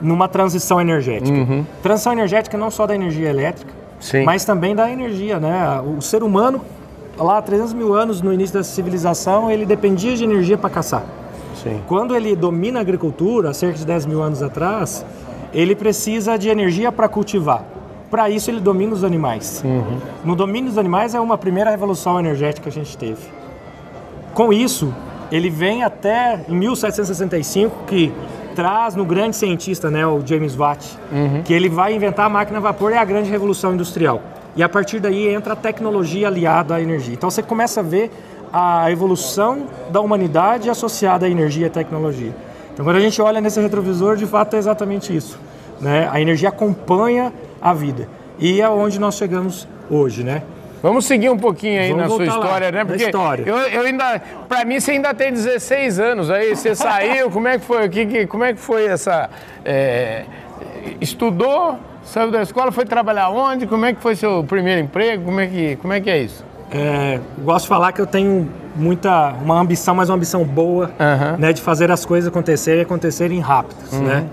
numa 0.00 0.28
transição 0.28 0.80
energética. 0.80 1.36
Uhum. 1.36 1.66
Transição 1.82 2.12
energética 2.12 2.56
não 2.56 2.70
só 2.70 2.86
da 2.86 2.94
energia 2.94 3.28
elétrica, 3.28 3.72
Sim. 4.00 4.24
mas 4.24 4.44
também 4.44 4.74
da 4.74 4.90
energia. 4.90 5.38
Né? 5.38 5.82
O 5.98 6.00
ser 6.00 6.22
humano 6.22 6.62
lá 7.18 7.40
300 7.42 7.72
mil 7.72 7.94
anos 7.94 8.22
no 8.22 8.32
início 8.32 8.54
da 8.54 8.62
civilização, 8.62 9.50
ele 9.50 9.66
dependia 9.66 10.16
de 10.16 10.24
energia 10.24 10.56
para 10.56 10.70
caçar. 10.70 11.04
Sim. 11.62 11.80
Quando 11.86 12.14
ele 12.14 12.36
domina 12.36 12.78
a 12.78 12.82
agricultura, 12.82 13.52
cerca 13.52 13.78
de 13.78 13.84
10 13.84 14.06
mil 14.06 14.22
anos 14.22 14.42
atrás, 14.42 15.04
ele 15.52 15.74
precisa 15.74 16.36
de 16.36 16.48
energia 16.48 16.92
para 16.92 17.08
cultivar. 17.08 17.64
Para 18.10 18.30
isso, 18.30 18.50
ele 18.50 18.60
domina 18.60 18.94
os 18.94 19.04
animais. 19.04 19.62
Uhum. 19.64 19.98
No 20.24 20.34
domínio 20.34 20.70
dos 20.70 20.78
animais 20.78 21.14
é 21.14 21.20
uma 21.20 21.36
primeira 21.36 21.70
revolução 21.70 22.18
energética 22.18 22.70
que 22.70 22.78
a 22.78 22.82
gente 22.82 22.96
teve. 22.96 23.20
Com 24.32 24.52
isso, 24.52 24.94
ele 25.30 25.50
vem 25.50 25.82
até 25.82 26.44
em 26.48 26.56
1765, 26.56 27.84
que 27.86 28.12
traz 28.54 28.94
no 28.94 29.04
grande 29.04 29.36
cientista, 29.36 29.90
né, 29.90 30.06
o 30.06 30.20
James 30.24 30.56
Watt, 30.56 30.98
uhum. 31.12 31.42
que 31.42 31.52
ele 31.52 31.68
vai 31.68 31.94
inventar 31.94 32.26
a 32.26 32.28
máquina 32.28 32.58
a 32.58 32.60
vapor 32.60 32.92
e 32.92 32.96
a 32.96 33.04
grande 33.04 33.30
revolução 33.30 33.74
industrial. 33.74 34.22
E 34.58 34.62
a 34.62 34.68
partir 34.68 34.98
daí 34.98 35.28
entra 35.28 35.52
a 35.52 35.56
tecnologia 35.56 36.26
aliada 36.26 36.74
à 36.74 36.82
energia. 36.82 37.14
Então 37.14 37.30
você 37.30 37.44
começa 37.44 37.78
a 37.78 37.82
ver 37.82 38.10
a 38.52 38.90
evolução 38.90 39.68
da 39.88 40.00
humanidade 40.00 40.68
associada 40.68 41.26
à 41.26 41.28
energia 41.28 41.68
e 41.68 41.70
tecnologia. 41.70 42.34
Então 42.74 42.84
quando 42.84 42.96
a 42.96 43.00
gente 43.00 43.22
olha 43.22 43.40
nesse 43.40 43.60
retrovisor, 43.60 44.16
de 44.16 44.26
fato 44.26 44.56
é 44.56 44.58
exatamente 44.58 45.16
isso. 45.16 45.38
Né? 45.80 46.08
A 46.10 46.20
energia 46.20 46.48
acompanha 46.48 47.32
a 47.62 47.72
vida. 47.72 48.08
E 48.36 48.60
é 48.60 48.68
onde 48.68 48.98
nós 48.98 49.14
chegamos 49.14 49.68
hoje, 49.88 50.24
né? 50.24 50.42
Vamos 50.82 51.06
seguir 51.06 51.30
um 51.30 51.38
pouquinho 51.38 51.80
aí 51.80 51.90
Vamos 51.92 52.02
na 52.02 52.08
sua 52.08 52.24
história, 52.24 52.66
lá, 52.66 52.72
né? 52.72 52.84
Porque 52.84 53.04
história. 53.04 53.44
Eu, 53.46 53.56
eu 53.58 53.82
ainda, 53.82 54.20
para 54.48 54.64
mim, 54.64 54.80
você 54.80 54.90
ainda 54.90 55.14
tem 55.14 55.32
16 55.32 56.00
anos 56.00 56.30
aí, 56.32 56.56
você 56.56 56.74
saiu, 56.76 57.30
como 57.30 57.46
é 57.46 57.60
que 57.60 57.64
foi? 57.64 57.88
Que, 57.88 58.06
que, 58.06 58.26
como 58.26 58.42
é 58.42 58.52
que 58.54 58.60
foi 58.60 58.86
essa? 58.86 59.30
É, 59.64 60.24
estudou, 61.00 61.78
Saiu 62.08 62.30
da 62.30 62.40
escola, 62.40 62.72
foi 62.72 62.86
trabalhar 62.86 63.28
onde? 63.28 63.66
Como 63.66 63.84
é 63.84 63.92
que 63.92 64.00
foi 64.00 64.16
seu 64.16 64.42
primeiro 64.42 64.80
emprego? 64.80 65.24
Como 65.24 65.38
é 65.40 65.46
que, 65.46 65.76
como 65.76 65.92
é, 65.92 66.00
que 66.00 66.08
é 66.08 66.22
isso? 66.22 66.42
É, 66.70 67.20
gosto 67.44 67.64
de 67.64 67.68
falar 67.68 67.92
que 67.92 68.00
eu 68.00 68.06
tenho 68.06 68.48
muita 68.74 69.34
uma 69.42 69.60
ambição, 69.60 69.94
mas 69.94 70.08
uma 70.08 70.16
ambição 70.16 70.42
boa, 70.42 70.86
uhum. 70.86 71.36
né, 71.38 71.52
de 71.52 71.60
fazer 71.60 71.90
as 71.90 72.06
coisas 72.06 72.28
acontecerem 72.28 72.80
e 72.80 72.82
acontecerem 72.82 73.40
rápidas, 73.40 73.92
uhum. 73.92 74.04
né? 74.04 74.24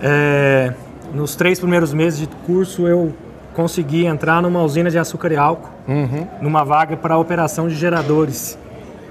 É, 0.00 0.72
nos 1.14 1.36
três 1.36 1.60
primeiros 1.60 1.94
meses 1.94 2.18
de 2.18 2.26
curso 2.46 2.88
eu 2.88 3.14
consegui 3.54 4.06
entrar 4.06 4.42
numa 4.42 4.62
usina 4.62 4.90
de 4.90 4.98
açúcar 4.98 5.30
e 5.30 5.36
álcool, 5.36 5.70
uhum. 5.86 6.26
numa 6.40 6.64
vaga 6.64 6.96
para 6.96 7.16
operação 7.16 7.68
de 7.68 7.76
geradores 7.76 8.58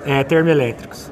é, 0.05 0.25
termoelétricos. 0.25 1.09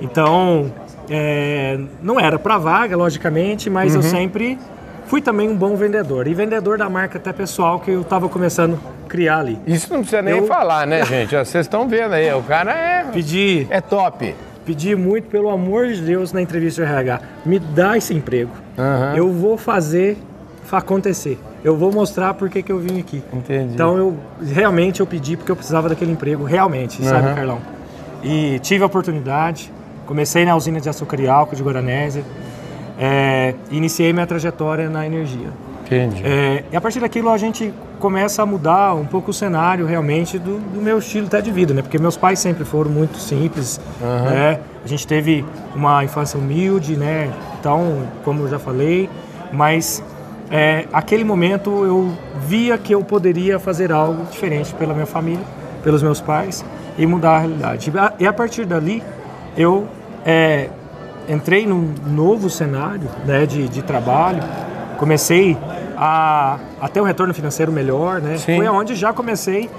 Então, 0.00 0.72
é, 1.08 1.78
não 2.02 2.18
era 2.18 2.40
para 2.40 2.58
vaga, 2.58 2.96
logicamente, 2.96 3.70
mas 3.70 3.94
eu 3.94 4.00
uhum. 4.00 4.08
sempre 4.08 4.58
Fui 5.06 5.20
também 5.20 5.48
um 5.48 5.56
bom 5.56 5.76
vendedor. 5.76 6.26
E 6.26 6.34
vendedor 6.34 6.78
da 6.78 6.88
marca 6.88 7.18
até 7.18 7.32
pessoal 7.32 7.80
que 7.80 7.90
eu 7.90 8.00
estava 8.00 8.28
começando 8.28 8.78
a 9.04 9.08
criar 9.08 9.38
ali. 9.38 9.58
Isso 9.66 9.92
não 9.92 10.00
precisa 10.00 10.22
nem 10.22 10.38
eu... 10.38 10.46
falar, 10.46 10.86
né, 10.86 11.04
gente? 11.06 11.36
Vocês 11.36 11.66
estão 11.66 11.88
vendo 11.88 12.12
aí, 12.12 12.32
o 12.32 12.42
cara 12.42 12.72
é. 12.72 13.04
Pedi. 13.12 13.66
É 13.70 13.80
top. 13.80 14.34
Pedi 14.64 14.96
muito, 14.96 15.28
pelo 15.28 15.50
amor 15.50 15.88
de 15.88 16.00
Deus, 16.00 16.32
na 16.32 16.40
entrevista 16.40 16.84
de 16.84 16.90
RH. 16.90 17.20
Me 17.44 17.58
dá 17.58 17.96
esse 17.98 18.14
emprego. 18.14 18.50
Uhum. 18.78 19.16
Eu 19.16 19.30
vou 19.30 19.58
fazer 19.58 20.16
acontecer. 20.72 21.38
Eu 21.62 21.76
vou 21.76 21.92
mostrar 21.92 22.34
por 22.34 22.48
que, 22.48 22.62
que 22.62 22.72
eu 22.72 22.78
vim 22.78 22.98
aqui. 22.98 23.22
Entendi. 23.32 23.74
Então 23.74 23.96
eu 23.96 24.16
realmente 24.42 25.00
eu 25.00 25.06
pedi 25.06 25.36
porque 25.36 25.50
eu 25.50 25.56
precisava 25.56 25.88
daquele 25.88 26.10
emprego, 26.12 26.44
realmente, 26.44 27.00
uhum. 27.00 27.08
sabe, 27.08 27.34
Carlão? 27.34 27.60
E 28.22 28.58
tive 28.58 28.82
a 28.82 28.86
oportunidade. 28.86 29.72
Comecei 30.06 30.44
na 30.44 30.56
usina 30.56 30.80
de 30.80 30.88
açúcar 30.88 31.20
e 31.20 31.28
álcool 31.28 31.56
de 31.56 31.62
Guaranésia 31.62 32.24
é, 32.98 33.54
iniciei 33.70 34.12
minha 34.12 34.26
trajetória 34.26 34.88
na 34.88 35.06
energia. 35.06 35.48
Entendi. 35.84 36.22
É, 36.24 36.64
e 36.72 36.76
a 36.76 36.80
partir 36.80 37.00
daquilo 37.00 37.28
a 37.30 37.36
gente 37.36 37.72
começa 37.98 38.42
a 38.42 38.46
mudar 38.46 38.94
um 38.94 39.04
pouco 39.04 39.30
o 39.30 39.34
cenário 39.34 39.86
realmente 39.86 40.38
do, 40.38 40.58
do 40.58 40.80
meu 40.80 40.98
estilo 40.98 41.26
até 41.26 41.40
de 41.40 41.50
vida, 41.50 41.74
né? 41.74 41.82
Porque 41.82 41.98
meus 41.98 42.16
pais 42.16 42.38
sempre 42.38 42.64
foram 42.64 42.90
muito 42.90 43.18
simples, 43.18 43.80
uhum. 44.00 44.30
né? 44.30 44.60
A 44.84 44.88
gente 44.88 45.06
teve 45.06 45.44
uma 45.74 46.04
infância 46.04 46.38
humilde, 46.38 46.96
né? 46.96 47.30
Então, 47.60 48.06
como 48.24 48.42
eu 48.44 48.48
já 48.48 48.58
falei, 48.58 49.08
mas 49.52 50.02
é, 50.50 50.86
aquele 50.92 51.24
momento 51.24 51.84
eu 51.84 52.12
via 52.46 52.76
que 52.76 52.94
eu 52.94 53.02
poderia 53.02 53.58
fazer 53.58 53.92
algo 53.92 54.24
diferente 54.30 54.74
pela 54.74 54.92
minha 54.92 55.06
família, 55.06 55.44
pelos 55.82 56.02
meus 56.02 56.20
pais 56.20 56.64
e 56.98 57.06
mudar 57.06 57.36
a 57.36 57.38
realidade. 57.40 57.92
E 58.18 58.26
a 58.26 58.32
partir 58.32 58.64
dali 58.64 59.02
eu 59.56 59.86
é, 60.24 60.68
entrei 61.28 61.66
num 61.66 61.94
novo 62.06 62.50
cenário 62.50 63.08
né, 63.24 63.46
de, 63.46 63.68
de 63.68 63.82
trabalho, 63.82 64.42
comecei 64.98 65.56
a, 65.96 66.58
a 66.80 66.88
ter 66.88 67.00
um 67.00 67.04
retorno 67.04 67.32
financeiro 67.32 67.72
melhor, 67.72 68.20
né? 68.20 68.36
Sim. 68.38 68.56
Foi 68.56 68.68
onde 68.68 68.94
já 68.94 69.12
comecei 69.12 69.70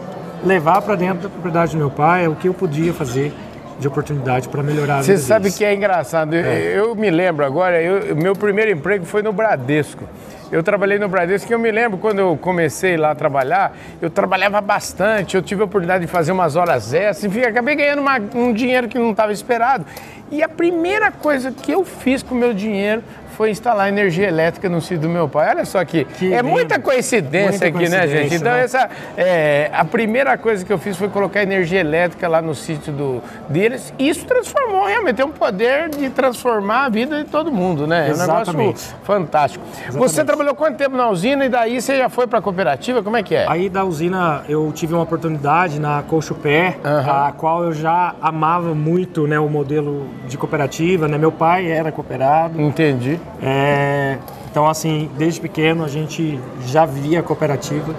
a 0.44 0.48
levar 0.48 0.82
para 0.82 0.96
dentro 0.96 1.24
da 1.24 1.30
propriedade 1.30 1.74
do 1.74 1.78
meu 1.78 1.90
pai 1.90 2.28
o 2.28 2.36
que 2.36 2.48
eu 2.48 2.54
podia 2.54 2.94
fazer 2.94 3.34
de 3.80 3.88
oportunidade 3.88 4.48
para 4.48 4.64
melhorar 4.64 5.00
a 5.00 5.04
Você 5.04 5.18
sabe 5.18 5.44
deles. 5.44 5.58
que 5.58 5.66
é 5.66 5.74
engraçado. 5.74 6.34
É. 6.34 6.72
Eu, 6.74 6.86
eu, 6.86 6.96
me 6.96 7.10
lembro 7.10 7.46
agora, 7.46 7.82
eu, 7.82 8.16
meu 8.16 8.34
primeiro 8.34 8.72
emprego 8.72 9.06
foi 9.06 9.22
no 9.22 9.34
Bradesco. 9.34 10.06
Eu 10.52 10.62
trabalhei 10.62 11.00
no 11.00 11.10
Bradesco 11.10 11.52
e 11.52 11.54
eu 11.54 11.60
me 11.60 11.72
lembro 11.72 11.98
quando 11.98 12.20
eu 12.20 12.38
comecei 12.38 12.96
lá 12.98 13.12
a 13.12 13.16
trabalhar, 13.16 13.76
eu 14.00 14.10
trabalhava 14.10 14.62
bastante, 14.62 15.36
eu 15.36 15.42
tive 15.42 15.62
a 15.62 15.66
oportunidade 15.66 16.06
de 16.06 16.12
fazer 16.12 16.32
umas 16.32 16.56
horas 16.56 16.94
extras, 16.94 17.24
enfim, 17.24 17.42
acabei 17.42 17.76
ganhando 17.76 18.00
uma, 18.00 18.20
um 18.36 18.54
dinheiro 18.54 18.88
que 18.88 18.98
não 18.98 19.12
estava 19.12 19.32
esperado. 19.32 19.86
E 20.32 20.44
a 20.44 20.50
primeira 20.50 21.12
coisa 21.12 21.52
que 21.52 21.72
eu 21.72 21.84
fiz 21.84 22.22
com 22.22 22.36
o 22.36 22.38
meu 22.38 22.54
dinheiro 22.54 23.04
foi 23.36 23.52
instalar 23.52 23.90
energia 23.90 24.28
elétrica 24.28 24.70
no 24.70 24.82
sítio 24.82 25.00
do 25.00 25.10
meu 25.10 25.28
pai. 25.28 25.50
Olha 25.50 25.66
só 25.66 25.80
aqui, 25.80 26.06
Que 26.06 26.34
é 26.34 26.38
lindo. 26.38 26.50
muita 26.50 26.80
coincidência 26.80 27.50
Muita 27.50 27.66
aqui, 27.68 27.90
né, 27.90 28.00
coincidência, 28.00 28.24
gente? 28.24 28.36
Então 28.36 28.52
né? 28.52 28.64
essa 28.64 28.90
é, 29.18 29.70
a 29.74 29.84
primeira 29.84 30.38
coisa 30.38 30.64
que 30.66 30.72
eu 30.72 30.78
fiz 30.78 30.96
foi 30.98 31.10
colocar 31.10 31.44
energia 31.44 31.80
elétrica 31.80 32.28
lá 32.28 32.42
no 32.42 32.56
sítio 32.56 32.94
do, 32.94 33.22
deles. 33.50 33.94
Isso 34.00 34.26
transformou 34.26 34.86
realmente, 34.86 35.16
tem 35.18 35.26
um 35.26 35.32
poder 35.32 35.90
de 35.90 36.10
transformar 36.10 36.86
a 36.86 36.90
vida 36.90 37.24
de 37.24 37.30
todo 37.30 37.52
mundo, 37.52 37.86
né? 37.86 38.10
É 38.10 38.14
um 38.14 38.18
negócio 38.18 38.42
Exatamente. 38.42 38.96
fantástico. 39.04 39.66
Você 39.92 40.24
trabalhou 40.24 40.56
quanto 40.56 40.78
tempo 40.78 40.96
na 40.96 41.10
usina 41.10 41.46
e 41.46 41.50
daí 41.50 41.82
você 41.82 41.98
já 41.98 42.10
foi 42.10 42.28
para 42.28 42.40
a 42.40 42.42
cooperativa? 42.42 43.04
Como 43.04 43.18
é 43.18 43.24
que 43.24 43.36
é? 43.36 43.46
Aí 43.50 43.70
da 43.70 43.84
usina 43.84 44.44
eu 44.48 44.72
tive 44.74 44.94
uma 44.94 45.04
oportunidade 45.04 45.80
na 45.80 46.04
Colchupé, 46.04 46.78
Aham. 46.84 47.28
a 47.28 47.32
qual 47.34 47.64
eu 47.66 47.74
já 47.74 48.16
amava 48.22 48.74
muito 48.74 49.28
né, 49.28 49.40
o 49.40 49.50
modelo 49.50 50.08
de 50.28 50.38
cooperativa. 50.38 51.08
Né? 51.08 51.18
Meu 51.18 51.32
pai 51.32 51.70
era 51.72 51.92
cooperado. 51.92 52.62
Entendi. 52.62 53.20
É, 53.42 54.18
então, 54.50 54.68
assim, 54.68 55.10
desde 55.18 55.42
pequeno 55.42 55.84
a 55.84 55.88
gente 55.88 56.40
já 56.66 56.86
via 56.86 57.20
a 57.20 57.24
cooperativa 57.24 57.94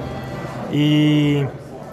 e 0.73 1.47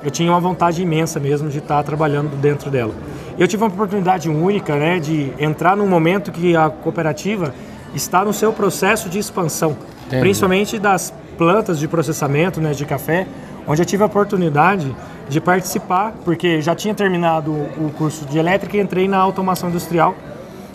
eu 0.04 0.12
tinha 0.12 0.32
uma 0.32 0.40
vontade 0.40 0.82
imensa 0.82 1.20
mesmo 1.20 1.50
de 1.50 1.60
estar 1.60 1.82
trabalhando 1.84 2.36
dentro 2.38 2.70
dela. 2.70 2.94
Eu 3.38 3.48
tive 3.48 3.64
uma 3.64 3.70
oportunidade 3.70 4.30
única 4.30 4.76
né, 4.76 5.00
de 5.00 5.34
entrar 5.40 5.76
num 5.76 5.88
momento 5.88 6.32
que 6.32 6.56
a 6.56 6.70
cooperativa 6.70 7.54
está 7.94 8.24
no 8.24 8.34
seu 8.34 8.54
processo 8.54 9.10
de 9.10 9.20
expansão, 9.20 9.76
Entendi. 10.08 10.22
principalmente 10.22 10.80
das 10.80 11.14
plantas 11.38 11.80
de 11.80 11.88
processamento 11.88 12.62
né, 12.62 12.72
de 12.72 12.86
café, 12.86 13.28
onde 13.68 13.82
eu 13.82 13.86
tive 13.86 14.04
a 14.04 14.06
oportunidade 14.06 14.96
de 15.28 15.40
participar, 15.40 16.14
porque 16.24 16.62
já 16.62 16.76
tinha 16.76 16.94
terminado 16.94 17.52
o 17.52 17.92
curso 17.98 18.26
de 18.26 18.38
elétrica 18.38 18.78
e 18.78 18.80
entrei 18.80 19.08
na 19.08 19.18
automação 19.18 19.70
industrial 19.70 20.16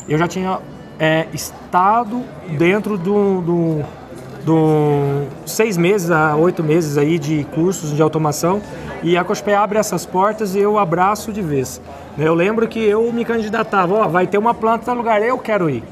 eu 0.08 0.16
já 0.16 0.26
tinha 0.26 0.58
é, 0.98 1.28
estado 1.32 2.24
dentro 2.58 2.98
do, 2.98 3.40
do, 3.40 3.84
do 4.48 5.26
seis 5.44 5.76
meses 5.76 6.10
a 6.10 6.34
oito 6.34 6.64
meses 6.64 6.96
aí 6.96 7.18
de 7.18 7.44
cursos 7.54 7.94
de 7.94 8.00
automação 8.00 8.62
e 9.02 9.16
a 9.16 9.22
Cospé 9.22 9.54
abre 9.54 9.78
essas 9.78 10.06
portas 10.06 10.54
e 10.54 10.58
eu 10.58 10.78
abraço 10.78 11.30
de 11.30 11.42
vez. 11.42 11.80
Eu 12.16 12.34
lembro 12.34 12.66
que 12.66 12.80
eu 12.80 13.12
me 13.12 13.24
candidatava, 13.24 13.94
ó, 13.94 14.08
vai 14.08 14.26
ter 14.26 14.38
uma 14.38 14.52
planta 14.52 14.86
tal 14.86 14.96
lugar, 14.96 15.22
eu 15.22 15.38
quero 15.38 15.70
ir. 15.70 15.84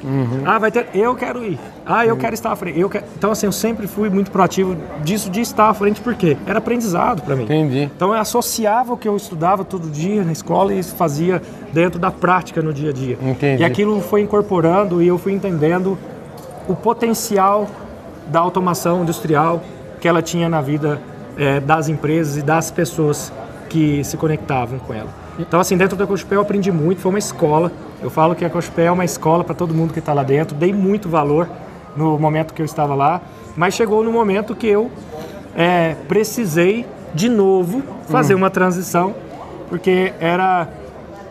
Ah, 0.44 0.58
vai 0.58 0.72
ter, 0.72 0.88
eu 0.92 1.14
quero 1.14 1.44
ir. 1.44 1.58
Ah, 1.84 2.04
eu 2.04 2.16
quero 2.16 2.34
estar 2.34 2.50
à 2.50 2.56
frente. 2.56 2.80
Eu 2.80 2.88
quero... 2.88 3.04
Então, 3.16 3.30
assim, 3.30 3.46
eu 3.46 3.52
sempre 3.52 3.86
fui 3.86 4.10
muito 4.10 4.32
proativo 4.32 4.76
disso 5.04 5.30
de 5.30 5.40
estar 5.40 5.68
à 5.68 5.74
frente, 5.74 6.00
porque 6.00 6.36
era 6.44 6.58
aprendizado 6.58 7.22
para 7.22 7.36
mim. 7.36 7.44
Entendi. 7.44 7.82
Então 7.94 8.08
eu 8.08 8.18
associava 8.20 8.94
o 8.94 8.96
que 8.96 9.06
eu 9.06 9.16
estudava 9.16 9.64
todo 9.64 9.88
dia 9.88 10.24
na 10.24 10.32
escola 10.32 10.74
e 10.74 10.82
fazia 10.82 11.40
dentro 11.72 12.00
da 12.00 12.10
prática 12.10 12.60
no 12.60 12.72
dia 12.72 12.90
a 12.90 12.92
dia. 12.92 13.18
Entendi. 13.22 13.62
E 13.62 13.64
aquilo 13.64 14.00
foi 14.00 14.22
incorporando 14.22 15.00
e 15.00 15.06
eu 15.06 15.18
fui 15.18 15.32
entendendo 15.32 15.96
o 16.66 16.74
potencial 16.74 17.68
da 18.26 18.40
automação 18.40 19.02
industrial 19.02 19.62
que 20.00 20.08
ela 20.08 20.22
tinha 20.22 20.48
na 20.48 20.60
vida 20.60 21.00
eh, 21.38 21.60
das 21.60 21.88
empresas 21.88 22.36
e 22.36 22.42
das 22.42 22.70
pessoas 22.70 23.32
que 23.68 24.02
se 24.04 24.16
conectavam 24.16 24.78
com 24.78 24.92
ela. 24.94 25.08
Então, 25.38 25.60
assim, 25.60 25.76
dentro 25.76 25.96
da 25.96 26.06
Cochupé 26.06 26.36
eu 26.36 26.40
aprendi 26.40 26.72
muito, 26.72 27.00
foi 27.00 27.10
uma 27.10 27.18
escola. 27.18 27.70
Eu 28.02 28.10
falo 28.10 28.34
que 28.34 28.44
a 28.44 28.50
Cochupé 28.50 28.84
é 28.84 28.90
uma 28.90 29.04
escola 29.04 29.44
para 29.44 29.54
todo 29.54 29.74
mundo 29.74 29.92
que 29.92 29.98
está 29.98 30.12
lá 30.12 30.22
dentro. 30.22 30.56
Dei 30.56 30.72
muito 30.72 31.08
valor 31.08 31.48
no 31.96 32.18
momento 32.18 32.54
que 32.54 32.62
eu 32.62 32.66
estava 32.66 32.94
lá, 32.94 33.20
mas 33.56 33.74
chegou 33.74 34.02
no 34.02 34.12
momento 34.12 34.54
que 34.54 34.66
eu 34.66 34.90
é, 35.54 35.94
precisei 36.06 36.86
de 37.14 37.28
novo 37.28 37.82
fazer 38.08 38.34
uma 38.34 38.50
transição, 38.50 39.14
porque 39.68 40.12
era 40.20 40.68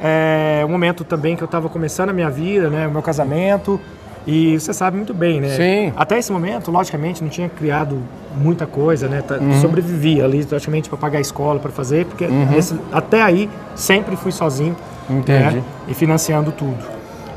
é, 0.01 0.63
um 0.65 0.69
momento 0.69 1.03
também 1.03 1.35
que 1.35 1.43
eu 1.43 1.45
estava 1.45 1.69
começando 1.69 2.09
a 2.09 2.13
minha 2.13 2.29
vida, 2.29 2.69
né, 2.69 2.87
o 2.87 2.91
meu 2.91 3.01
casamento, 3.01 3.79
e 4.27 4.59
você 4.59 4.73
sabe 4.73 4.97
muito 4.97 5.13
bem, 5.13 5.39
né? 5.39 5.49
Sim. 5.49 5.93
Até 5.95 6.17
esse 6.17 6.31
momento, 6.31 6.71
logicamente, 6.71 7.21
não 7.23 7.29
tinha 7.29 7.47
criado 7.49 7.99
muita 8.35 8.65
coisa, 8.65 9.07
né? 9.07 9.21
Tá- 9.21 9.37
Sobrevivia 9.61 10.25
ali, 10.25 10.43
praticamente, 10.45 10.89
para 10.89 10.97
pagar 10.97 11.17
a 11.19 11.21
escola, 11.21 11.59
para 11.59 11.71
fazer, 11.71 12.05
porque 12.05 12.25
esse- 12.57 12.75
até 12.91 13.21
aí 13.21 13.49
sempre 13.75 14.15
fui 14.15 14.31
sozinho, 14.31 14.75
Entendi. 15.09 15.55
né? 15.57 15.63
E 15.87 15.93
financiando 15.93 16.51
tudo. 16.51 16.77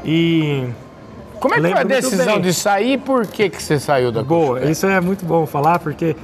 E 0.05 0.65
Como 1.41 1.55
é 1.55 1.61
que 1.61 1.69
foi 1.71 1.81
a 1.81 1.83
decisão 1.85 2.41
de 2.41 2.53
sair 2.55 2.95
e 2.95 2.99
por 2.99 3.27
que, 3.27 3.49
que 3.51 3.63
você 3.63 3.79
saiu 3.79 4.11
da 4.11 4.23
Boa, 4.23 4.65
isso 4.65 4.87
é 4.87 5.01
muito 5.01 5.25
bom 5.25 5.47
falar 5.47 5.79
porque 5.79 6.17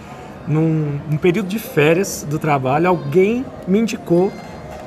num, 0.49 0.99
num 1.11 1.17
período 1.17 1.47
de 1.49 1.59
férias 1.59 2.27
do 2.29 2.39
trabalho, 2.39 2.89
alguém 2.89 3.45
me 3.69 3.79
indicou 3.79 4.33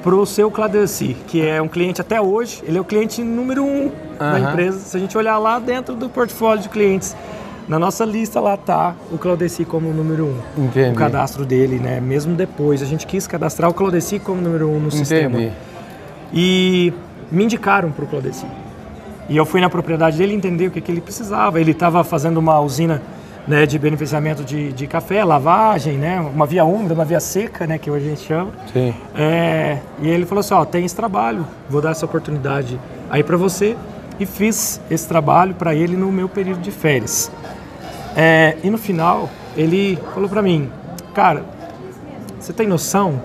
pro 0.04 0.26
seu 0.26 0.50
Cladeci, 0.50 1.16
que 1.28 1.46
é 1.46 1.62
um 1.62 1.68
cliente 1.68 2.02
até 2.02 2.22
hoje, 2.22 2.62
ele 2.66 2.78
é 2.78 2.82
o 2.82 2.86
cliente 2.86 3.24
número 3.24 3.64
um 3.64 3.92
da 4.20 4.40
empresa. 4.40 4.80
Se 4.80 4.98
a 4.98 5.00
gente 5.00 5.18
olhar 5.18 5.38
lá 5.38 5.60
dentro 5.60 5.96
do 5.96 6.10
portfólio 6.10 6.64
de 6.64 6.70
clientes, 6.70 7.16
na 7.68 7.78
nossa 7.78 8.06
lista 8.06 8.40
lá 8.40 8.56
tá 8.56 8.96
o 9.12 9.18
Claudeci 9.18 9.66
como 9.66 9.92
número 9.92 10.26
um. 10.26 10.66
Entendi. 10.66 10.92
O 10.92 10.96
cadastro 10.96 11.46
dele, 11.46 11.80
né? 11.80 12.00
Mesmo 12.00 12.34
depois, 12.36 12.82
a 12.82 12.86
gente 12.86 13.06
quis 13.06 13.28
cadastrar 13.28 13.70
o 13.70 13.74
Claudeci 13.74 14.20
como 14.20 14.42
número 14.42 14.70
um 14.70 14.80
no 14.80 14.92
sistema. 14.92 15.38
Entendi. 15.38 15.54
E 16.34 16.94
me 17.30 17.44
indicaram 17.44 17.92
para 17.92 18.06
o 18.06 18.08
Claudeci. 18.08 18.46
E 19.30 19.36
eu 19.36 19.46
fui 19.46 19.60
na 19.60 19.70
propriedade 19.70 20.18
dele 20.18 20.34
entender 20.34 20.68
o 20.68 20.72
que, 20.72 20.80
que 20.80 20.90
ele 20.90 21.02
precisava. 21.02 21.60
Ele 21.60 21.72
estava 21.72 22.04
fazendo 22.04 22.38
uma 22.38 22.60
usina 22.62 23.02
né, 23.48 23.66
de 23.66 23.80
beneficiamento 23.80 24.44
de, 24.44 24.74
de 24.74 24.88
café, 24.88 25.24
lavagem, 25.24 25.98
né, 25.98 26.20
uma 26.20 26.46
via 26.46 26.66
úmida, 26.66 26.94
uma 26.94 27.06
via 27.06 27.20
seca, 27.20 27.66
né, 27.66 27.78
que 27.78 27.90
hoje 27.90 28.06
a 28.06 28.10
gente 28.10 28.26
chama. 28.26 28.52
Sim. 28.74 28.94
É, 29.16 29.78
e 30.02 30.10
ele 30.10 30.26
falou 30.26 30.42
assim, 30.42 30.54
ó, 30.54 30.66
tem 30.66 30.84
esse 30.84 30.96
trabalho, 30.96 31.48
vou 31.70 31.82
dar 31.82 31.92
essa 31.92 32.06
oportunidade 32.06 32.80
aí 33.10 33.24
para 33.24 33.38
você. 33.38 33.78
E 34.20 34.26
fiz 34.26 34.82
esse 34.90 35.08
trabalho 35.08 35.54
para 35.54 35.76
ele 35.76 35.96
no 35.96 36.12
meu 36.12 36.28
período 36.28 36.60
de 36.60 36.72
férias. 36.72 37.32
É, 38.16 38.58
e 38.64 38.70
no 38.70 38.78
final, 38.80 39.30
ele 39.56 39.98
falou 40.12 40.28
para 40.28 40.42
mim, 40.42 40.72
cara, 41.14 41.46
você 42.40 42.52
tem 42.52 42.68
noção 42.68 43.22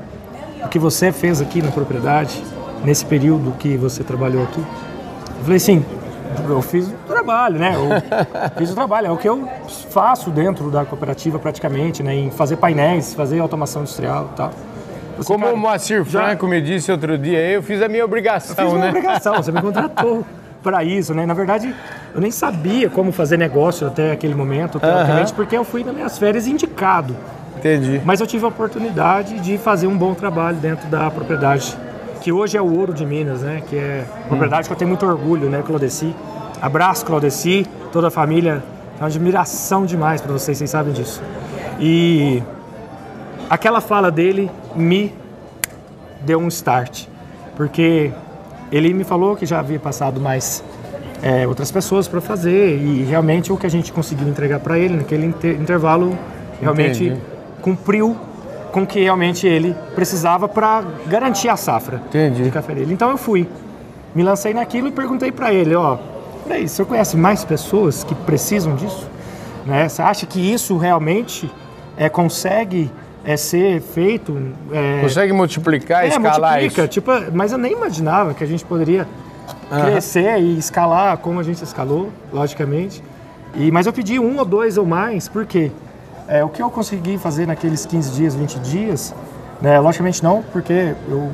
do 0.62 0.68
que 0.68 0.78
você 0.78 1.10
fez 1.10 1.40
aqui 1.40 1.62
na 1.62 1.70
propriedade, 1.70 2.42
nesse 2.84 3.06
período 3.06 3.52
que 3.52 3.74
você 3.76 4.04
trabalhou 4.04 4.42
aqui? 4.42 4.60
Eu 4.60 5.42
falei 5.44 5.56
assim, 5.56 5.82
eu 6.46 6.60
fiz 6.60 6.92
trabalho, 7.24 7.58
né? 7.58 7.74
Eu 7.74 7.88
fiz 8.58 8.70
o 8.70 8.74
trabalho, 8.74 9.06
é 9.06 9.10
o 9.10 9.16
que 9.16 9.28
eu 9.28 9.48
faço 9.90 10.30
dentro 10.30 10.70
da 10.70 10.84
cooperativa 10.84 11.38
praticamente, 11.38 12.02
né? 12.02 12.14
Em 12.14 12.30
fazer 12.30 12.56
painéis, 12.56 13.14
fazer 13.14 13.38
automação 13.40 13.82
industrial 13.82 14.30
e 14.32 14.36
tal. 14.36 14.50
Eu 15.14 15.20
assim, 15.20 15.32
Como 15.32 15.44
"Cara, 15.44 15.54
o 15.54 15.58
Moacir 15.58 16.04
já- 16.04 16.24
Franco 16.24 16.46
me 16.46 16.60
disse 16.60 16.90
outro 16.90 17.16
dia, 17.18 17.38
eu 17.50 17.62
fiz 17.62 17.80
a 17.82 17.88
minha 17.88 18.04
obrigação, 18.04 18.56
fiz 18.56 18.64
uma 18.72 18.78
né? 18.78 18.88
obrigação, 18.88 19.34
você 19.36 19.52
me 19.52 19.60
contratou 19.62 20.24
para 20.62 20.84
isso, 20.84 21.12
né? 21.14 21.26
Na 21.26 21.34
verdade, 21.34 21.74
eu 22.14 22.20
nem 22.20 22.30
sabia 22.30 22.88
como 22.88 23.12
fazer 23.12 23.36
negócio 23.36 23.86
até 23.86 24.12
aquele 24.12 24.34
momento, 24.34 24.78
teoricamente, 24.80 25.32
porque 25.32 25.56
eu 25.56 25.64
fui 25.64 25.82
nas 25.84 25.94
minhas 25.94 26.18
férias 26.18 26.46
indicado. 26.46 27.14
Entendi. 27.56 28.00
Mas 28.04 28.20
eu 28.20 28.26
tive 28.26 28.44
a 28.44 28.48
oportunidade 28.48 29.38
de 29.40 29.56
fazer 29.58 29.86
um 29.86 29.96
bom 29.96 30.14
trabalho 30.14 30.56
dentro 30.56 30.88
da 30.88 31.10
propriedade, 31.10 31.76
que 32.20 32.32
hoje 32.32 32.56
é 32.56 32.62
o 32.62 32.72
Ouro 32.78 32.92
de 32.94 33.04
Minas, 33.04 33.42
né? 33.42 33.62
Que 33.68 33.76
é 33.76 34.04
uma 34.22 34.28
propriedade 34.28 34.66
que 34.68 34.72
eu 34.72 34.76
tenho 34.78 34.88
muito 34.88 35.04
orgulho, 35.06 35.48
né, 35.50 35.62
Claudeci. 35.64 36.14
Abraço, 36.62 37.04
Claudeci, 37.04 37.66
toda 37.92 38.06
a 38.06 38.10
família. 38.10 38.62
É 38.98 39.02
uma 39.02 39.08
admiração 39.08 39.84
demais 39.84 40.20
para 40.20 40.32
vocês, 40.32 40.56
vocês 40.56 40.70
sabem 40.70 40.92
disso. 40.92 41.20
E 41.80 42.40
aquela 43.50 43.80
fala 43.80 44.10
dele 44.12 44.48
me 44.76 45.12
deu 46.20 46.38
um 46.38 46.46
start, 46.46 47.06
porque 47.56 48.12
ele 48.70 48.94
me 48.94 49.02
falou 49.02 49.34
que 49.34 49.44
já 49.44 49.58
havia 49.58 49.80
passado 49.80 50.20
mais 50.20 50.62
é, 51.20 51.46
outras 51.48 51.70
pessoas 51.72 52.06
para 52.06 52.20
fazer 52.20 52.76
e 52.78 53.02
realmente 53.02 53.52
o 53.52 53.56
que 53.56 53.66
a 53.66 53.70
gente 53.70 53.92
conseguiu 53.92 54.28
entregar 54.28 54.60
para 54.60 54.78
ele 54.78 54.96
naquele 54.96 55.26
inter- 55.26 55.60
intervalo 55.60 56.16
realmente 56.60 57.04
Entendi. 57.06 57.20
cumpriu 57.60 58.16
com 58.70 58.82
o 58.84 58.86
que 58.86 59.00
realmente 59.00 59.46
ele 59.46 59.74
precisava 59.96 60.48
para 60.48 60.84
garantir 61.08 61.48
a 61.48 61.56
safra 61.56 62.00
Entendi. 62.08 62.44
de 62.44 62.50
café 62.52 62.72
dele. 62.74 62.92
Então 62.94 63.10
eu 63.10 63.18
fui, 63.18 63.48
me 64.14 64.22
lancei 64.22 64.54
naquilo 64.54 64.88
e 64.88 64.92
perguntei 64.92 65.30
para 65.32 65.52
ele, 65.52 65.74
ó, 65.74 65.98
peraí, 66.46 66.68
você 66.68 66.84
conhece 66.84 67.16
mais 67.16 67.44
pessoas 67.44 68.04
que 68.04 68.14
precisam 68.14 68.74
disso? 68.74 69.08
Né? 69.66 69.88
Você 69.88 70.02
acha 70.02 70.26
que 70.26 70.40
isso 70.40 70.76
realmente 70.76 71.50
é, 71.96 72.08
consegue 72.08 72.90
é, 73.24 73.36
ser 73.36 73.80
feito? 73.80 74.36
é, 74.72 75.00
Consegue 75.02 75.32
multiplicar, 75.32 76.04
é, 76.04 76.08
escalar 76.08 76.52
multiplica, 76.52 76.82
isso? 76.82 76.88
tipo, 76.88 77.10
mas 77.32 77.52
eu 77.52 77.58
nem 77.58 77.72
imaginava 77.72 78.34
que 78.34 78.42
a 78.42 78.46
gente 78.46 78.64
poderia 78.64 79.06
crescer 79.70 80.38
e 80.38 80.58
escalar 80.58 81.16
como 81.18 81.40
a 81.40 81.42
gente 81.42 81.62
escalou, 81.62 82.10
logicamente. 82.32 83.02
E, 83.54 83.70
mas 83.70 83.86
eu 83.86 83.92
pedi 83.92 84.18
um 84.18 84.38
ou 84.38 84.44
dois 84.44 84.76
ou 84.76 84.84
mais, 84.84 85.28
porque 85.28 85.70
é, 86.28 86.44
o 86.44 86.48
que 86.48 86.62
eu 86.62 86.70
consegui 86.70 87.18
fazer 87.18 87.46
naqueles 87.46 87.86
15 87.86 88.12
dias, 88.12 88.34
20 88.34 88.58
dias, 88.60 89.14
né, 89.60 89.78
logicamente 89.78 90.22
não, 90.22 90.42
porque 90.52 90.94
eu 91.08 91.30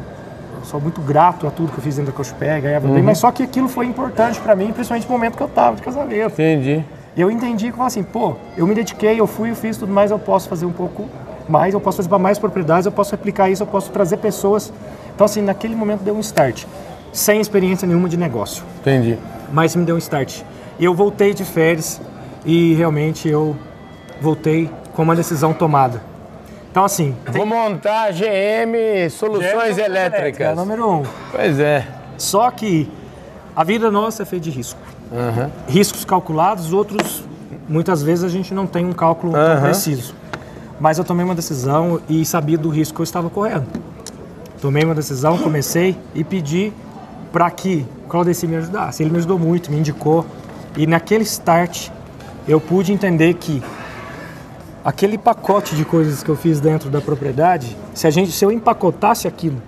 sou 0.64 0.80
muito 0.80 1.00
grato 1.00 1.46
a 1.46 1.50
tudo 1.50 1.72
que 1.72 1.78
eu 1.78 1.82
fiz 1.82 1.96
dentro 1.96 2.12
da 2.12 2.16
Cochupé, 2.16 2.60
ganhava 2.60 2.88
bem, 2.88 3.02
mas 3.02 3.18
só 3.18 3.30
que 3.30 3.42
aquilo 3.42 3.68
foi 3.68 3.86
importante 3.86 4.40
para 4.40 4.54
mim, 4.54 4.72
principalmente 4.72 5.06
no 5.06 5.12
momento 5.12 5.36
que 5.36 5.42
eu 5.42 5.46
estava 5.46 5.76
de 5.76 5.82
casamento. 5.82 6.32
Entendi. 6.32 6.84
Eu 7.16 7.30
entendi 7.30 7.72
como 7.72 7.84
assim, 7.84 8.02
pô, 8.02 8.36
eu 8.56 8.66
me 8.66 8.74
dediquei, 8.74 9.18
eu 9.18 9.26
fui, 9.26 9.50
eu 9.50 9.56
fiz 9.56 9.76
tudo 9.76 9.92
mais, 9.92 10.10
eu 10.10 10.18
posso 10.18 10.48
fazer 10.48 10.66
um 10.66 10.72
pouco 10.72 11.08
mais, 11.48 11.74
eu 11.74 11.80
posso 11.80 11.96
fazer 11.96 12.08
para 12.08 12.18
mais 12.18 12.38
propriedades, 12.38 12.86
eu 12.86 12.92
posso 12.92 13.10
replicar 13.10 13.50
isso, 13.50 13.62
eu 13.62 13.66
posso 13.66 13.90
trazer 13.90 14.18
pessoas. 14.18 14.72
Então, 15.14 15.24
assim, 15.24 15.42
naquele 15.42 15.74
momento 15.74 16.02
deu 16.02 16.14
um 16.14 16.20
start. 16.20 16.64
Sem 17.12 17.40
experiência 17.40 17.88
nenhuma 17.88 18.08
de 18.08 18.16
negócio, 18.16 18.62
Entendi. 18.80 19.18
mas 19.52 19.74
me 19.74 19.84
deu 19.84 19.96
um 19.96 19.98
start. 19.98 20.42
E 20.78 20.84
eu 20.84 20.94
voltei 20.94 21.34
de 21.34 21.44
férias 21.44 22.00
e 22.44 22.74
realmente 22.74 23.28
eu 23.28 23.56
voltei 24.20 24.70
com 24.94 25.02
uma 25.02 25.16
decisão 25.16 25.52
tomada. 25.52 26.00
Então, 26.78 26.84
assim. 26.86 27.12
Vou 27.32 27.44
montar 27.44 28.04
a 28.04 28.10
GM 28.12 29.10
Soluções 29.10 29.74
GM 29.74 29.84
Elétricas. 29.84 30.46
É 30.46 30.54
número 30.54 30.88
um. 30.88 31.02
Pois 31.32 31.58
é. 31.58 31.84
Só 32.16 32.48
que 32.52 32.88
a 33.56 33.64
vida 33.64 33.90
nossa 33.90 34.22
é 34.22 34.24
feita 34.24 34.44
de 34.44 34.50
risco. 34.52 34.78
Uhum. 35.10 35.50
Riscos 35.66 36.04
calculados, 36.04 36.72
outros, 36.72 37.24
muitas 37.68 38.00
vezes 38.00 38.22
a 38.22 38.28
gente 38.28 38.54
não 38.54 38.64
tem 38.64 38.86
um 38.86 38.92
cálculo 38.92 39.32
tão 39.32 39.56
Uhum. 39.56 39.62
preciso. 39.62 40.14
Mas 40.78 40.98
eu 40.98 41.04
tomei 41.04 41.24
uma 41.24 41.34
decisão 41.34 42.00
e 42.08 42.24
sabia 42.24 42.56
do 42.56 42.68
risco 42.68 42.94
que 42.94 43.00
eu 43.00 43.04
estava 43.04 43.28
correndo. 43.28 43.66
Tomei 44.62 44.84
uma 44.84 44.94
decisão, 44.94 45.36
comecei 45.36 45.96
e 46.14 46.22
pedi 46.22 46.72
para 47.32 47.50
que 47.50 47.84
o 48.04 48.08
Claudeci 48.08 48.46
me 48.46 48.54
ajudasse. 48.54 49.02
Ele 49.02 49.10
me 49.10 49.18
ajudou 49.18 49.36
muito, 49.36 49.68
me 49.68 49.78
indicou. 49.78 50.24
E 50.76 50.86
naquele 50.86 51.24
start 51.24 51.88
eu 52.46 52.60
pude 52.60 52.92
entender 52.92 53.34
que 53.34 53.60
aquele 54.88 55.18
pacote 55.18 55.76
de 55.76 55.84
coisas 55.84 56.22
que 56.22 56.30
eu 56.30 56.34
fiz 56.34 56.60
dentro 56.60 56.88
da 56.88 56.98
propriedade, 56.98 57.76
se 57.92 58.06
a 58.06 58.10
gente, 58.10 58.32
se 58.32 58.42
eu 58.42 58.50
empacotasse 58.50 59.28
aquilo 59.28 59.60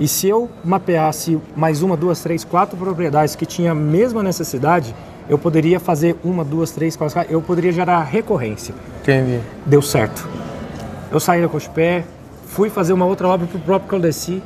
e 0.00 0.08
se 0.08 0.26
eu 0.26 0.48
mapeasse 0.64 1.38
mais 1.54 1.82
uma, 1.82 1.94
duas, 1.98 2.20
três, 2.22 2.44
quatro 2.44 2.74
propriedades 2.74 3.36
que 3.36 3.44
tinham 3.44 3.72
a 3.72 3.74
mesma 3.74 4.22
necessidade, 4.22 4.94
eu 5.28 5.36
poderia 5.36 5.78
fazer 5.78 6.16
uma, 6.24 6.42
duas, 6.42 6.70
três, 6.70 6.96
quatro, 6.96 7.26
eu 7.28 7.42
poderia 7.42 7.72
gerar 7.72 8.04
recorrência. 8.04 8.74
Entendi. 9.02 9.38
Deu 9.66 9.82
certo. 9.82 10.26
Eu 11.12 11.20
saí 11.20 11.42
da 11.42 11.48
Cochupé, 11.48 12.02
fui 12.46 12.70
fazer 12.70 12.94
uma 12.94 13.04
outra 13.04 13.28
obra 13.28 13.46
para 13.46 13.58
o 13.58 13.60
próprio 13.60 13.90
Caldeci 13.90 14.42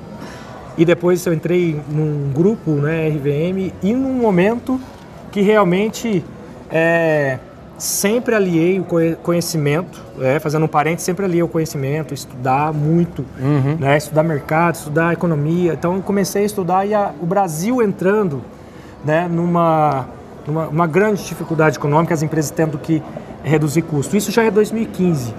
e 0.77 0.85
depois 0.85 1.25
eu 1.27 1.33
entrei 1.33 1.81
num 1.89 2.33
grupo, 2.35 2.73
né, 2.73 3.09
RVM, 3.09 3.73
e 3.85 3.95
num 3.95 4.15
momento 4.15 4.81
que 5.31 5.43
realmente 5.43 6.25
é, 6.73 7.39
sempre 7.79 8.35
aliei 8.35 8.81
o 8.81 8.85
conhe- 8.85 9.15
conhecimento, 9.23 10.03
é, 10.21 10.39
fazendo 10.39 10.65
um 10.65 10.69
parente, 10.69 11.01
sempre 11.03 11.25
aliei 11.25 11.43
o 11.43 11.49
conhecimento, 11.49 12.13
estudar 12.13 12.73
muito, 12.73 13.25
né, 13.79 13.97
estudar 13.97 14.23
mercado, 14.25 14.75
estudar 14.75 15.13
economia. 15.13 15.73
Então 15.75 15.95
eu 15.95 16.03
comecei 16.03 16.43
a 16.43 16.47
estudar 16.47 16.85
e 16.87 16.93
a- 16.95 17.13
o 17.21 17.27
Brasil 17.27 17.81
entrando 17.81 18.43
né, 19.05 19.29
numa, 19.31 20.07
numa 20.47 20.67
uma 20.69 20.87
grande 20.89 21.25
dificuldade 21.25 21.77
econômica, 21.77 22.13
as 22.13 22.21
empresas 22.23 22.51
tendo 22.51 22.77
que 22.79 23.01
reduzir 23.45 23.83
custo. 23.83 24.17
Isso 24.17 24.33
já 24.33 24.43
é 24.43 24.51
2015. 24.51 25.33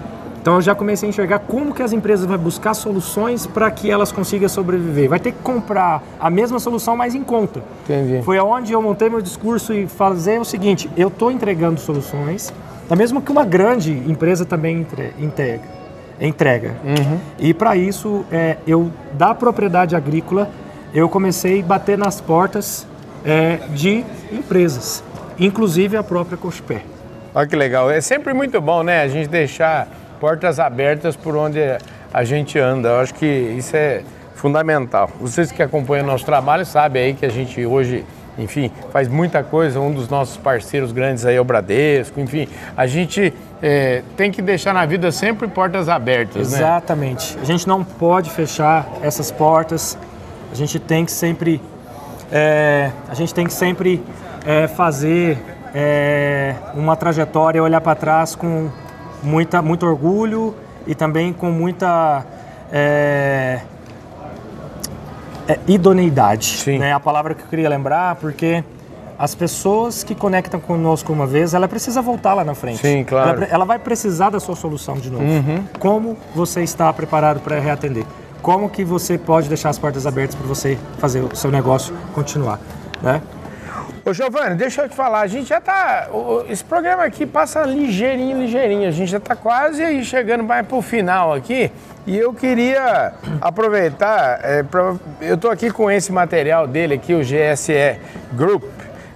Então 0.49 0.57
eu 0.57 0.63
já 0.63 0.73
comecei 0.73 1.07
a 1.07 1.11
enxergar 1.11 1.37
como 1.37 1.75
que 1.75 1.83
as 1.83 1.93
empresas 1.93 2.25
vão 2.25 2.35
buscar 2.35 2.73
soluções 2.73 3.45
para 3.45 3.69
que 3.69 3.91
elas 3.91 4.11
consigam 4.11 4.49
sobreviver. 4.49 5.07
Vai 5.07 5.19
ter 5.19 5.31
que 5.31 5.37
comprar 5.43 6.01
a 6.19 6.27
mesma 6.27 6.57
solução, 6.57 6.97
mas 6.97 7.13
em 7.13 7.23
conta. 7.23 7.61
Entendi. 7.83 8.23
Foi 8.23 8.35
aonde 8.39 8.73
eu 8.73 8.81
montei 8.81 9.11
meu 9.11 9.21
discurso 9.21 9.71
e 9.75 9.85
fazer 9.85 10.41
o 10.41 10.43
seguinte: 10.43 10.89
eu 10.97 11.09
estou 11.09 11.31
entregando 11.31 11.79
soluções, 11.79 12.51
da 12.89 12.95
mesma 12.95 13.21
que 13.21 13.31
uma 13.31 13.45
grande 13.45 13.91
empresa 13.91 14.43
também 14.43 14.79
entre- 14.79 15.13
entrega. 15.19 15.65
entrega. 16.19 16.75
E 17.37 17.53
para 17.53 17.75
isso, 17.75 18.25
é, 18.31 18.57
eu 18.65 18.89
da 19.13 19.35
propriedade 19.35 19.95
agrícola, 19.95 20.49
eu 20.95 21.07
comecei 21.07 21.59
a 21.61 21.63
bater 21.63 21.95
nas 21.95 22.19
portas 22.19 22.87
é, 23.23 23.59
de 23.75 24.03
empresas, 24.31 25.03
inclusive 25.39 25.95
a 25.95 26.01
própria 26.01 26.39
Cochupé. 26.39 26.81
Olha 27.35 27.45
que 27.45 27.55
legal. 27.55 27.91
É 27.91 28.01
sempre 28.01 28.33
muito 28.33 28.59
bom, 28.59 28.81
né? 28.81 29.03
A 29.03 29.07
gente 29.07 29.29
deixar 29.29 29.87
portas 30.19 30.59
abertas 30.59 31.15
por 31.15 31.35
onde 31.35 31.59
a 32.13 32.23
gente 32.23 32.59
anda. 32.59 32.89
Eu 32.89 32.99
acho 32.99 33.13
que 33.13 33.25
isso 33.25 33.75
é 33.75 34.03
fundamental. 34.35 35.09
Vocês 35.19 35.51
que 35.51 35.61
acompanham 35.61 36.05
o 36.05 36.07
nosso 36.07 36.25
trabalho 36.25 36.65
sabem 36.65 37.03
aí 37.03 37.13
que 37.13 37.25
a 37.25 37.29
gente 37.29 37.65
hoje, 37.65 38.05
enfim, 38.37 38.71
faz 38.91 39.07
muita 39.07 39.43
coisa. 39.43 39.79
Um 39.79 39.91
dos 39.91 40.09
nossos 40.09 40.37
parceiros 40.37 40.91
grandes 40.91 41.25
aí 41.25 41.35
é 41.35 41.41
o 41.41 41.43
Bradesco. 41.43 42.19
Enfim, 42.19 42.47
a 42.75 42.87
gente 42.87 43.33
é, 43.61 44.01
tem 44.15 44.31
que 44.31 44.41
deixar 44.41 44.73
na 44.73 44.85
vida 44.85 45.11
sempre 45.11 45.47
portas 45.47 45.89
abertas, 45.89 46.51
né? 46.51 46.59
Exatamente. 46.59 47.37
A 47.41 47.45
gente 47.45 47.67
não 47.67 47.83
pode 47.83 48.29
fechar 48.29 48.87
essas 49.01 49.29
portas. 49.29 49.97
A 50.51 50.55
gente 50.55 50.79
tem 50.79 51.05
que 51.05 51.11
sempre, 51.11 51.61
é, 52.31 52.91
a 53.07 53.13
gente 53.13 53.33
tem 53.33 53.45
que 53.45 53.53
sempre 53.53 54.01
é, 54.45 54.67
fazer 54.67 55.37
é, 55.75 56.55
uma 56.73 56.95
trajetória, 56.95 57.61
olhar 57.61 57.81
para 57.81 57.95
trás 57.95 58.35
com 58.35 58.69
muita, 59.23 59.61
muito 59.61 59.85
orgulho 59.85 60.55
e 60.87 60.95
também 60.95 61.33
com 61.33 61.51
muita 61.51 62.25
é, 62.71 63.61
é, 65.47 65.59
idoneidade. 65.67 66.57
Sim. 66.57 66.79
Né? 66.79 66.93
A 66.93 66.99
palavra 66.99 67.33
que 67.33 67.41
eu 67.41 67.47
queria 67.47 67.69
lembrar, 67.69 68.15
porque 68.15 68.63
as 69.17 69.35
pessoas 69.35 70.03
que 70.03 70.15
conectam 70.15 70.59
conosco 70.59 71.11
uma 71.11 71.27
vez, 71.27 71.53
ela 71.53 71.67
precisa 71.67 72.01
voltar 72.01 72.33
lá 72.33 72.43
na 72.43 72.55
frente. 72.55 72.79
Sim, 72.79 73.03
claro. 73.03 73.43
Ela 73.43 73.47
ela 73.51 73.65
vai 73.65 73.77
precisar 73.77 74.29
da 74.29 74.39
sua 74.39 74.55
solução 74.55 74.95
de 74.95 75.09
novo. 75.09 75.25
Como 75.77 76.17
você 76.33 76.61
está 76.61 76.91
preparado 76.93 77.41
para 77.41 77.59
reatender? 77.59 78.05
Como 78.41 78.69
que 78.69 78.85
você 78.85 79.17
pode 79.17 79.49
deixar 79.49 79.69
as 79.69 79.77
portas 79.77 80.07
abertas 80.07 80.35
para 80.35 80.47
você 80.47 80.77
fazer 80.97 81.19
o 81.19 81.35
seu 81.35 81.51
negócio 81.51 81.93
continuar, 82.13 82.59
né? 83.01 83.21
Ô 84.09 84.13
Giovanni, 84.13 84.55
deixa 84.55 84.81
eu 84.81 84.89
te 84.89 84.95
falar, 84.95 85.19
a 85.21 85.27
gente 85.27 85.49
já 85.49 85.61
tá. 85.61 86.07
Esse 86.49 86.63
programa 86.63 87.03
aqui 87.03 87.27
passa 87.27 87.61
ligeirinho, 87.61 88.39
ligeirinho. 88.39 88.87
A 88.87 88.91
gente 88.91 89.11
já 89.11 89.19
tá 89.19 89.35
quase 89.35 89.83
aí 89.83 90.03
chegando 90.03 90.43
mais 90.43 90.65
pro 90.65 90.81
final 90.81 91.31
aqui. 91.31 91.71
E 92.07 92.17
eu 92.17 92.33
queria 92.33 93.13
aproveitar, 93.39 94.39
é, 94.43 94.63
pra- 94.63 94.95
eu 95.21 95.37
tô 95.37 95.47
aqui 95.47 95.69
com 95.69 95.91
esse 95.91 96.11
material 96.11 96.65
dele 96.65 96.95
aqui, 96.95 97.13
o 97.13 97.19
GSE 97.23 97.99
Group. 98.33 98.63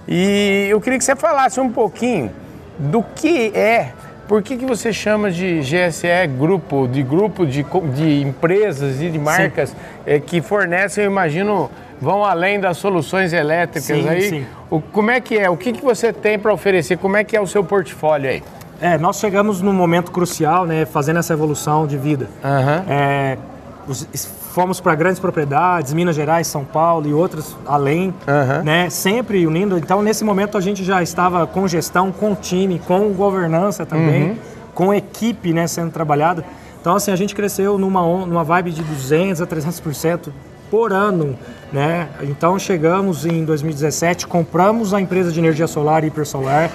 E 0.06 0.68
eu 0.70 0.80
queria 0.80 0.96
que 0.98 1.04
você 1.04 1.16
falasse 1.16 1.58
um 1.58 1.72
pouquinho 1.72 2.30
do 2.78 3.02
que 3.02 3.48
é, 3.52 3.88
por 4.28 4.42
que, 4.44 4.56
que 4.56 4.64
você 4.64 4.92
chama 4.92 5.28
de 5.28 5.60
GSE 5.60 6.06
Grupo, 6.38 6.86
de 6.86 7.02
grupo 7.02 7.44
de, 7.44 7.64
de 7.94 8.22
empresas 8.22 9.00
e 9.02 9.10
de 9.10 9.18
marcas 9.18 9.74
é, 10.06 10.20
que 10.20 10.40
fornecem, 10.40 11.02
eu 11.04 11.10
imagino, 11.10 11.68
vão 12.00 12.24
além 12.24 12.60
das 12.60 12.76
soluções 12.76 13.32
elétricas 13.32 13.84
Sim, 13.84 14.08
aí. 14.08 14.22
sim. 14.28 14.46
O, 14.70 14.80
como 14.80 15.10
é 15.10 15.20
que 15.20 15.38
é? 15.38 15.48
O 15.48 15.56
que, 15.56 15.72
que 15.72 15.82
você 15.84 16.12
tem 16.12 16.38
para 16.38 16.52
oferecer? 16.52 16.98
Como 16.98 17.16
é 17.16 17.24
que 17.24 17.36
é 17.36 17.40
o 17.40 17.46
seu 17.46 17.62
portfólio 17.64 18.28
aí? 18.30 18.42
É, 18.80 18.98
nós 18.98 19.18
chegamos 19.18 19.60
num 19.62 19.72
momento 19.72 20.10
crucial, 20.10 20.66
né, 20.66 20.84
fazendo 20.84 21.18
essa 21.18 21.32
evolução 21.32 21.86
de 21.86 21.96
vida. 21.96 22.28
Aham. 22.44 22.84
É, 22.88 23.38
os- 23.86 24.06
fomos 24.54 24.80
para 24.80 24.94
grandes 24.94 25.18
propriedades, 25.18 25.92
Minas 25.92 26.14
Gerais, 26.14 26.46
São 26.46 26.64
Paulo 26.64 27.08
e 27.08 27.12
outras 27.14 27.56
além, 27.66 28.14
Aham. 28.28 28.62
né? 28.62 28.88
Sempre 28.90 29.44
unindo. 29.46 29.76
Então, 29.76 30.00
nesse 30.02 30.22
momento, 30.24 30.56
a 30.56 30.60
gente 30.60 30.84
já 30.84 31.02
estava 31.02 31.44
com 31.46 31.66
gestão, 31.66 32.12
com 32.12 32.34
time, 32.36 32.78
com 32.78 33.08
governança 33.12 33.84
também, 33.84 34.30
Uhum. 34.30 34.36
com 34.74 34.94
equipe, 34.94 35.52
né, 35.52 35.66
sendo 35.66 35.90
trabalhada. 35.90 36.44
Então, 36.80 36.94
assim, 36.94 37.10
a 37.10 37.16
gente 37.16 37.34
cresceu 37.34 37.78
numa, 37.78 38.02
numa 38.26 38.44
vibe 38.44 38.70
de 38.72 38.82
200 38.84 39.40
a 39.42 39.46
300% 39.46 40.30
por 40.70 40.92
ano, 40.92 41.36
né? 41.72 42.08
Então, 42.22 42.58
chegamos 42.58 43.26
em 43.26 43.44
2017, 43.44 44.26
compramos 44.26 44.94
a 44.94 45.00
empresa 45.00 45.30
de 45.30 45.38
energia 45.38 45.66
solar 45.66 46.04
Hipersolar. 46.04 46.70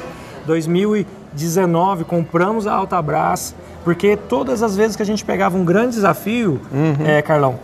2019, 0.46 2.06
compramos 2.06 2.66
a 2.66 2.74
Altabras, 2.74 3.56
porque 3.84 4.18
todas 4.18 4.64
as 4.64 4.76
vezes 4.76 4.96
que 4.96 5.04
a 5.04 5.06
gente 5.06 5.24
pegava 5.24 5.58
um 5.58 5.64
grande 5.64 5.96
desafio, 5.96 6.60
é, 7.06 7.22
Carlão, 7.22 7.60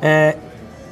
é, 0.00 0.36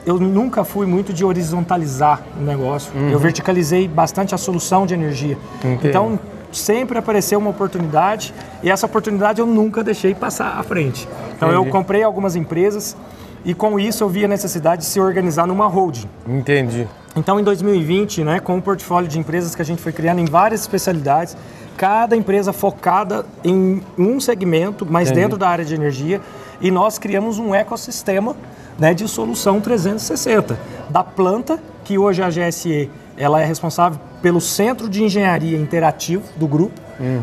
eu 0.04 0.18
nunca 0.18 0.64
fui 0.64 0.86
muito 0.86 1.12
de 1.12 1.24
horizontalizar 1.24 2.22
o 2.38 2.42
negócio. 2.42 2.92
Eu 3.10 3.18
verticalizei 3.18 3.86
bastante 3.86 4.34
a 4.34 4.38
solução 4.38 4.86
de 4.86 4.94
energia. 4.94 5.36
Entendi. 5.58 5.88
Então, 5.88 6.18
sempre 6.50 6.98
apareceu 6.98 7.38
uma 7.38 7.50
oportunidade 7.50 8.32
e 8.62 8.70
essa 8.70 8.86
oportunidade 8.86 9.40
eu 9.40 9.46
nunca 9.46 9.84
deixei 9.84 10.14
passar 10.14 10.58
à 10.58 10.62
frente. 10.62 11.08
Então, 11.36 11.50
eu 11.50 11.60
Entendi. 11.60 11.70
comprei 11.72 12.02
algumas 12.02 12.36
empresas 12.36 12.96
e 13.44 13.54
com 13.54 13.78
isso 13.78 14.04
eu 14.04 14.08
vi 14.08 14.24
a 14.24 14.28
necessidade 14.28 14.82
de 14.82 14.88
se 14.88 15.00
organizar 15.00 15.46
numa 15.46 15.66
holding. 15.66 16.08
Entendi. 16.26 16.86
Então, 17.16 17.40
em 17.40 17.42
2020, 17.42 18.22
né, 18.22 18.40
com 18.40 18.56
o 18.56 18.62
portfólio 18.62 19.08
de 19.08 19.18
empresas 19.18 19.54
que 19.54 19.62
a 19.62 19.64
gente 19.64 19.82
foi 19.82 19.92
criando 19.92 20.20
em 20.20 20.24
várias 20.24 20.60
especialidades, 20.60 21.36
cada 21.76 22.16
empresa 22.16 22.52
focada 22.52 23.24
em 23.42 23.82
um 23.96 24.20
segmento, 24.20 24.86
mas 24.88 25.08
Entendi. 25.08 25.22
dentro 25.22 25.38
da 25.38 25.48
área 25.48 25.64
de 25.64 25.74
energia, 25.74 26.20
e 26.60 26.70
nós 26.70 26.98
criamos 26.98 27.38
um 27.38 27.54
ecossistema 27.54 28.36
né, 28.78 28.94
de 28.94 29.06
solução 29.08 29.60
360 29.60 30.58
da 30.90 31.02
planta, 31.02 31.58
que 31.84 31.98
hoje 31.98 32.22
a 32.22 32.28
GSE 32.28 32.90
ela 33.16 33.40
é 33.40 33.44
responsável 33.44 33.98
pelo 34.22 34.40
centro 34.40 34.88
de 34.88 35.02
engenharia 35.02 35.58
interativo 35.58 36.22
do 36.36 36.46
grupo, 36.46 36.80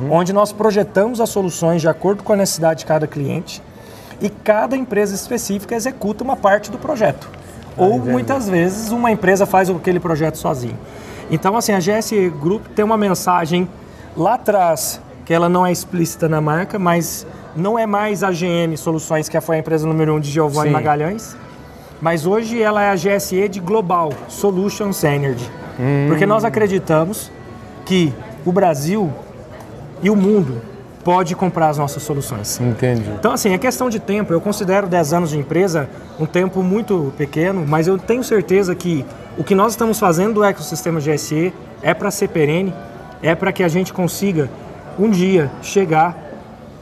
onde 0.10 0.34
nós 0.34 0.51
projetamos 0.51 1.21
as 1.21 1.30
soluções 1.30 1.82
de 1.82 1.88
acordo 1.88 2.23
com 2.23 2.34
a 2.34 2.36
necessidade 2.36 2.80
de 2.80 2.86
cada 2.86 3.08
cliente 3.08 3.62
e 4.21 4.30
cada 4.30 4.75
empresa 4.75 5.13
específica 5.13 5.75
executa 5.75 6.23
uma 6.23 6.36
parte 6.36 6.71
do 6.71 6.78
projeto. 6.78 7.30
Ou 7.78 7.99
muitas 7.99 8.47
vezes 8.47 8.91
uma 8.91 9.12
empresa 9.12 9.45
faz 9.45 9.69
aquele 9.69 9.99
projeto 9.99 10.38
sozinho. 10.38 10.78
Então, 11.30 11.58
assim, 11.58 11.73
a 11.73 11.80
GSE 11.80 12.30
Group 12.30 12.67
tem 12.75 12.86
uma 12.86 12.97
mensagem 12.97 13.67
lá 14.15 14.36
atrás 14.36 15.01
que 15.25 15.34
ela 15.34 15.49
não 15.49 15.65
é 15.65 15.71
explícita 15.71 16.30
na 16.30 16.39
marca, 16.39 16.78
mas 16.78 17.25
não 17.56 17.78
é 17.80 17.86
mais 17.86 18.23
a 18.23 18.32
GM 18.32 18.78
Soluções, 18.78 19.28
que 19.28 19.39
foi 19.41 19.58
a 19.58 19.60
empresa 19.60 19.88
número 19.88 20.13
um 20.13 20.19
de 20.19 20.30
Giovanni 20.30 20.69
Sim. 20.69 20.73
Magalhães, 20.73 21.36
mas 21.99 22.25
hoje 22.25 22.62
ela 22.62 22.84
é 22.84 22.91
a 22.91 22.95
GSE 22.95 23.49
de 23.49 23.60
Global 23.60 24.13
Solutions 24.30 25.04
Energy. 25.04 25.49
Porque 26.08 26.25
nós 26.25 26.45
acreditamos 26.45 27.32
que 27.86 28.13
o 28.45 28.51
Brasil 28.51 29.12
e 30.01 30.10
o 30.10 30.15
mundo 30.15 30.62
pode 31.06 31.36
comprar 31.36 31.70
as 31.70 31.78
nossas 31.78 32.02
soluções. 32.02 32.60
Entendi. 32.60 33.08
Então, 33.12 33.32
assim, 33.32 33.54
é 33.54 33.58
questão 33.60 33.91
de 33.91 34.00
tempo. 34.00 34.34
Eu 34.34 34.41
considero 34.41 34.88
10 34.88 35.13
anos 35.13 35.30
de 35.30 35.38
empresa 35.38 35.88
um 36.20 36.26
tempo 36.26 36.63
muito 36.63 37.13
pequeno, 37.15 37.63
mas 37.65 37.88
eu 37.88 37.96
tenho 37.96 38.24
certeza 38.24 38.74
que 38.74 39.06
o 39.38 39.44
que 39.44 39.54
nós 39.54 39.74
estamos 39.74 40.00
fazendo 40.00 40.34
do 40.34 40.44
ecossistema 40.44 41.00
GSE 41.00 41.54
é 41.84 41.94
para 41.94 42.10
ser 42.10 42.30
perene, 42.30 42.74
é 43.22 43.36
para 43.36 43.52
que 43.52 43.62
a 43.62 43.68
gente 43.68 43.94
consiga 43.94 44.50
um 44.98 45.08
dia 45.08 45.52
chegar 45.62 46.18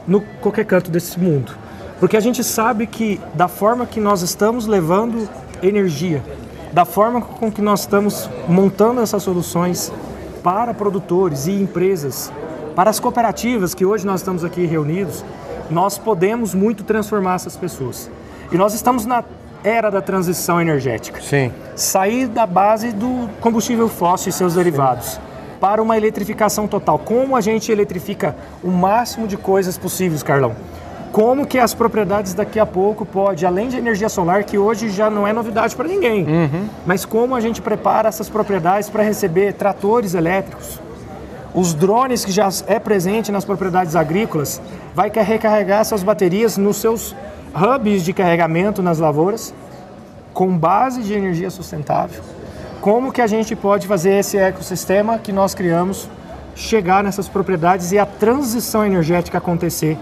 no 0.08 0.22
qualquer 0.40 0.64
canto 0.64 0.90
desse 0.90 1.20
mundo. 1.20 1.52
Porque 2.00 2.16
a 2.16 2.20
gente 2.20 2.42
sabe 2.42 2.86
que 2.86 3.20
da 3.34 3.46
forma 3.46 3.84
que 3.84 4.00
nós 4.00 4.22
estamos 4.22 4.66
levando 4.66 5.28
energia, 5.62 6.22
da 6.72 6.86
forma 6.86 7.20
com 7.20 7.52
que 7.52 7.60
nós 7.60 7.80
estamos 7.80 8.30
montando 8.48 9.02
essas 9.02 9.22
soluções 9.22 9.92
para 10.42 10.72
produtores 10.72 11.46
e 11.46 11.52
empresas 11.52 12.32
para 12.74 12.90
as 12.90 12.98
cooperativas 12.98 13.74
que 13.74 13.84
hoje 13.84 14.06
nós 14.06 14.20
estamos 14.20 14.44
aqui 14.44 14.66
reunidos, 14.66 15.24
nós 15.70 15.96
podemos 15.96 16.54
muito 16.54 16.84
transformar 16.84 17.36
essas 17.36 17.56
pessoas. 17.56 18.10
E 18.50 18.56
nós 18.56 18.74
estamos 18.74 19.06
na 19.06 19.24
era 19.62 19.90
da 19.90 20.02
transição 20.02 20.60
energética. 20.60 21.20
Sim. 21.22 21.50
Sair 21.74 22.26
da 22.26 22.46
base 22.46 22.92
do 22.92 23.30
combustível 23.40 23.88
fóssil 23.88 24.28
e 24.28 24.32
seus 24.32 24.54
derivados 24.54 25.18
para 25.58 25.82
uma 25.82 25.96
eletrificação 25.96 26.68
total. 26.68 26.98
Como 26.98 27.34
a 27.34 27.40
gente 27.40 27.72
eletrifica 27.72 28.36
o 28.62 28.68
máximo 28.68 29.26
de 29.26 29.38
coisas 29.38 29.78
possíveis, 29.78 30.22
Carlão? 30.22 30.54
Como 31.10 31.46
que 31.46 31.58
as 31.58 31.72
propriedades 31.72 32.34
daqui 32.34 32.58
a 32.58 32.66
pouco 32.66 33.06
pode, 33.06 33.46
além 33.46 33.68
de 33.68 33.76
energia 33.78 34.08
solar, 34.08 34.44
que 34.44 34.58
hoje 34.58 34.90
já 34.90 35.08
não 35.08 35.26
é 35.26 35.32
novidade 35.32 35.74
para 35.74 35.86
ninguém, 35.86 36.26
uhum. 36.26 36.68
mas 36.84 37.04
como 37.04 37.36
a 37.36 37.40
gente 37.40 37.62
prepara 37.62 38.08
essas 38.08 38.28
propriedades 38.28 38.90
para 38.90 39.02
receber 39.02 39.54
tratores 39.54 40.12
elétricos, 40.12 40.80
os 41.54 41.72
drones 41.72 42.24
que 42.24 42.32
já 42.32 42.48
é 42.66 42.80
presente 42.80 43.30
nas 43.30 43.44
propriedades 43.44 43.94
agrícolas 43.94 44.60
vai 44.92 45.08
recarregar 45.08 45.84
suas 45.84 46.02
baterias 46.02 46.58
nos 46.58 46.78
seus 46.78 47.14
hubs 47.54 48.02
de 48.04 48.12
carregamento 48.12 48.82
nas 48.82 48.98
lavouras 48.98 49.54
com 50.32 50.58
base 50.58 51.02
de 51.02 51.14
energia 51.14 51.48
sustentável. 51.48 52.20
Como 52.80 53.12
que 53.12 53.22
a 53.22 53.26
gente 53.28 53.54
pode 53.54 53.86
fazer 53.86 54.18
esse 54.18 54.36
ecossistema 54.36 55.16
que 55.16 55.32
nós 55.32 55.54
criamos 55.54 56.08
chegar 56.56 57.04
nessas 57.04 57.28
propriedades 57.28 57.92
e 57.92 57.98
a 57.98 58.04
transição 58.04 58.84
energética 58.84 59.38
acontecer 59.38 59.96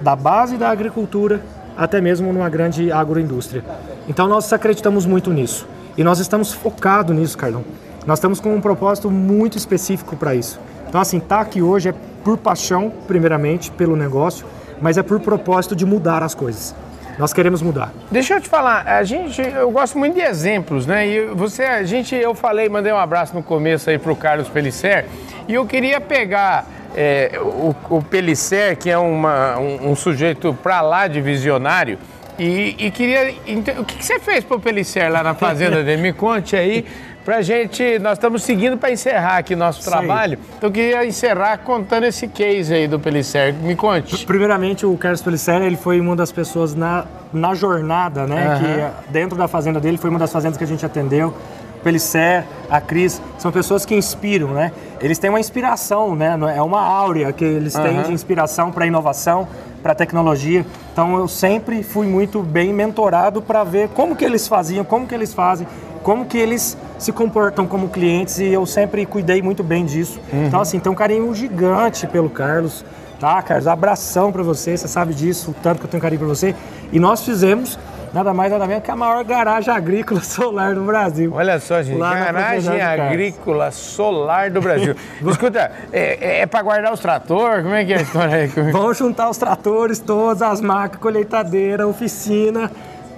da 0.00 0.16
base 0.16 0.56
da 0.56 0.70
agricultura 0.70 1.42
até 1.76 2.00
mesmo 2.00 2.32
numa 2.32 2.48
grande 2.48 2.90
agroindústria. 2.90 3.62
Então 4.08 4.26
nós 4.26 4.50
acreditamos 4.52 5.04
muito 5.04 5.30
nisso 5.30 5.68
e 5.96 6.02
nós 6.02 6.18
estamos 6.18 6.52
focados 6.52 7.14
nisso, 7.14 7.36
Carlão. 7.36 7.64
Nós 8.06 8.18
estamos 8.18 8.40
com 8.40 8.54
um 8.54 8.60
propósito 8.60 9.10
muito 9.10 9.58
específico 9.58 10.16
para 10.16 10.34
isso. 10.34 10.60
Então, 10.88 11.00
assim, 11.00 11.20
tá 11.20 11.40
aqui 11.40 11.62
hoje 11.62 11.90
é 11.90 11.94
por 12.24 12.38
paixão, 12.38 12.92
primeiramente, 13.06 13.70
pelo 13.70 13.96
negócio, 13.96 14.46
mas 14.80 14.98
é 14.98 15.02
por 15.02 15.20
propósito 15.20 15.76
de 15.76 15.84
mudar 15.84 16.22
as 16.22 16.34
coisas. 16.34 16.74
Nós 17.18 17.32
queremos 17.32 17.60
mudar. 17.60 17.92
Deixa 18.10 18.34
eu 18.34 18.40
te 18.40 18.48
falar, 18.48 18.86
a 18.86 19.04
gente, 19.04 19.42
eu 19.42 19.70
gosto 19.70 19.98
muito 19.98 20.14
de 20.14 20.22
exemplos, 20.22 20.86
né? 20.86 21.06
E 21.06 21.26
você, 21.26 21.64
a 21.64 21.82
gente, 21.82 22.14
eu 22.14 22.34
falei, 22.34 22.68
mandei 22.68 22.92
um 22.92 22.98
abraço 22.98 23.34
no 23.34 23.42
começo 23.42 23.90
aí 23.90 23.98
pro 23.98 24.16
Carlos 24.16 24.48
Pellicer, 24.48 25.04
e 25.46 25.54
eu 25.54 25.66
queria 25.66 26.00
pegar 26.00 26.66
é, 26.96 27.38
o, 27.38 27.74
o 27.90 28.02
Pellicer, 28.02 28.76
que 28.78 28.88
é 28.88 28.96
uma, 28.96 29.58
um, 29.58 29.90
um 29.90 29.94
sujeito 29.94 30.54
para 30.62 30.80
lá 30.80 31.06
de 31.06 31.20
visionário, 31.20 31.98
e, 32.38 32.74
e 32.78 32.90
queria. 32.90 33.34
O 33.78 33.84
que, 33.84 33.96
que 33.96 34.04
você 34.04 34.18
fez 34.18 34.42
pro 34.42 34.58
Pellicer 34.58 35.12
lá 35.12 35.22
na 35.22 35.34
fazenda 35.34 35.82
dele? 35.82 36.00
Me 36.00 36.12
conte 36.14 36.56
aí 36.56 36.86
pra 37.24 37.42
gente, 37.42 37.98
nós 37.98 38.14
estamos 38.14 38.42
seguindo 38.42 38.76
para 38.76 38.90
encerrar 38.90 39.38
aqui 39.38 39.54
nosso 39.54 39.82
trabalho. 39.84 40.38
Então 40.56 40.68
eu 40.68 40.72
queria 40.72 41.06
encerrar 41.06 41.58
contando 41.58 42.04
esse 42.04 42.26
case 42.28 42.72
aí 42.72 42.88
do 42.88 42.98
Pelicer. 42.98 43.54
Me 43.54 43.76
conte. 43.76 44.24
Primeiramente, 44.26 44.86
o 44.86 44.96
Carlos 44.96 45.22
Pelicer, 45.22 45.62
ele 45.62 45.76
foi 45.76 46.00
uma 46.00 46.16
das 46.16 46.32
pessoas 46.32 46.74
na, 46.74 47.04
na 47.32 47.54
jornada, 47.54 48.26
né? 48.26 48.54
Uhum. 48.54 48.60
Que 48.60 49.12
dentro 49.12 49.36
da 49.36 49.48
fazenda 49.48 49.80
dele 49.80 49.98
foi 49.98 50.10
uma 50.10 50.18
das 50.18 50.32
fazendas 50.32 50.56
que 50.56 50.64
a 50.64 50.66
gente 50.66 50.84
atendeu. 50.84 51.34
Pelicer, 51.82 52.44
a 52.68 52.78
Cris, 52.78 53.22
são 53.38 53.50
pessoas 53.50 53.86
que 53.86 53.94
inspiram, 53.94 54.48
né? 54.48 54.70
Eles 55.00 55.18
têm 55.18 55.30
uma 55.30 55.40
inspiração, 55.40 56.14
né? 56.14 56.38
É 56.54 56.60
uma 56.60 56.82
áurea 56.82 57.32
que 57.32 57.44
eles 57.44 57.72
têm 57.72 57.98
uhum. 57.98 58.02
de 58.02 58.12
inspiração 58.12 58.70
para 58.70 58.86
inovação, 58.86 59.48
para 59.82 59.94
tecnologia. 59.94 60.64
Então 60.92 61.16
eu 61.16 61.26
sempre 61.26 61.82
fui 61.82 62.06
muito 62.06 62.42
bem 62.42 62.72
mentorado 62.72 63.40
para 63.40 63.64
ver 63.64 63.88
como 63.88 64.14
que 64.14 64.24
eles 64.24 64.46
faziam, 64.46 64.84
como 64.84 65.06
que 65.06 65.14
eles 65.14 65.32
fazem, 65.32 65.66
como 66.02 66.26
que 66.26 66.38
eles 66.38 66.76
se 66.98 67.12
comportam 67.12 67.66
como 67.66 67.88
clientes 67.88 68.38
e 68.38 68.46
eu 68.46 68.64
sempre 68.66 69.06
cuidei 69.06 69.42
muito 69.42 69.62
bem 69.62 69.84
disso. 69.84 70.20
Uhum. 70.32 70.46
Então, 70.46 70.60
assim, 70.60 70.78
tem 70.78 70.90
um 70.90 70.94
carinho 70.94 71.34
gigante 71.34 72.06
pelo 72.06 72.28
Carlos, 72.28 72.84
tá, 73.18 73.40
Carlos? 73.42 73.66
Abração 73.66 74.30
para 74.32 74.42
você, 74.42 74.76
você 74.76 74.88
sabe 74.88 75.14
disso, 75.14 75.50
o 75.50 75.54
tanto 75.54 75.78
que 75.78 75.86
eu 75.86 75.90
tenho 75.90 76.02
carinho 76.02 76.20
por 76.20 76.28
você. 76.28 76.54
E 76.92 76.98
nós 76.98 77.24
fizemos 77.24 77.78
nada 78.12 78.34
mais 78.34 78.50
nada 78.50 78.66
menos 78.66 78.82
que 78.82 78.90
a 78.90 78.96
maior 78.96 79.24
garagem 79.24 79.72
agrícola 79.72 80.20
solar 80.22 80.74
do 80.74 80.82
Brasil. 80.82 81.32
Olha 81.34 81.58
só, 81.58 81.82
gente, 81.82 81.98
garagem 81.98 82.80
agrícola 82.80 83.70
solar 83.70 84.50
do 84.50 84.60
Brasil. 84.60 84.94
Escuta, 85.26 85.70
é, 85.92 86.18
é, 86.20 86.40
é 86.40 86.46
para 86.46 86.62
guardar 86.62 86.92
os 86.92 87.00
tratores? 87.00 87.62
Como 87.62 87.74
é 87.74 87.84
que 87.84 87.92
é 87.92 87.98
a 87.98 88.02
história 88.02 88.34
aí? 88.36 88.46
Vamos 88.72 88.98
juntar 88.98 89.30
os 89.30 89.38
tratores, 89.38 89.98
todas 89.98 90.42
as 90.42 90.60
máquinas, 90.60 91.00
colheitadeira, 91.00 91.86
oficina, 91.86 92.70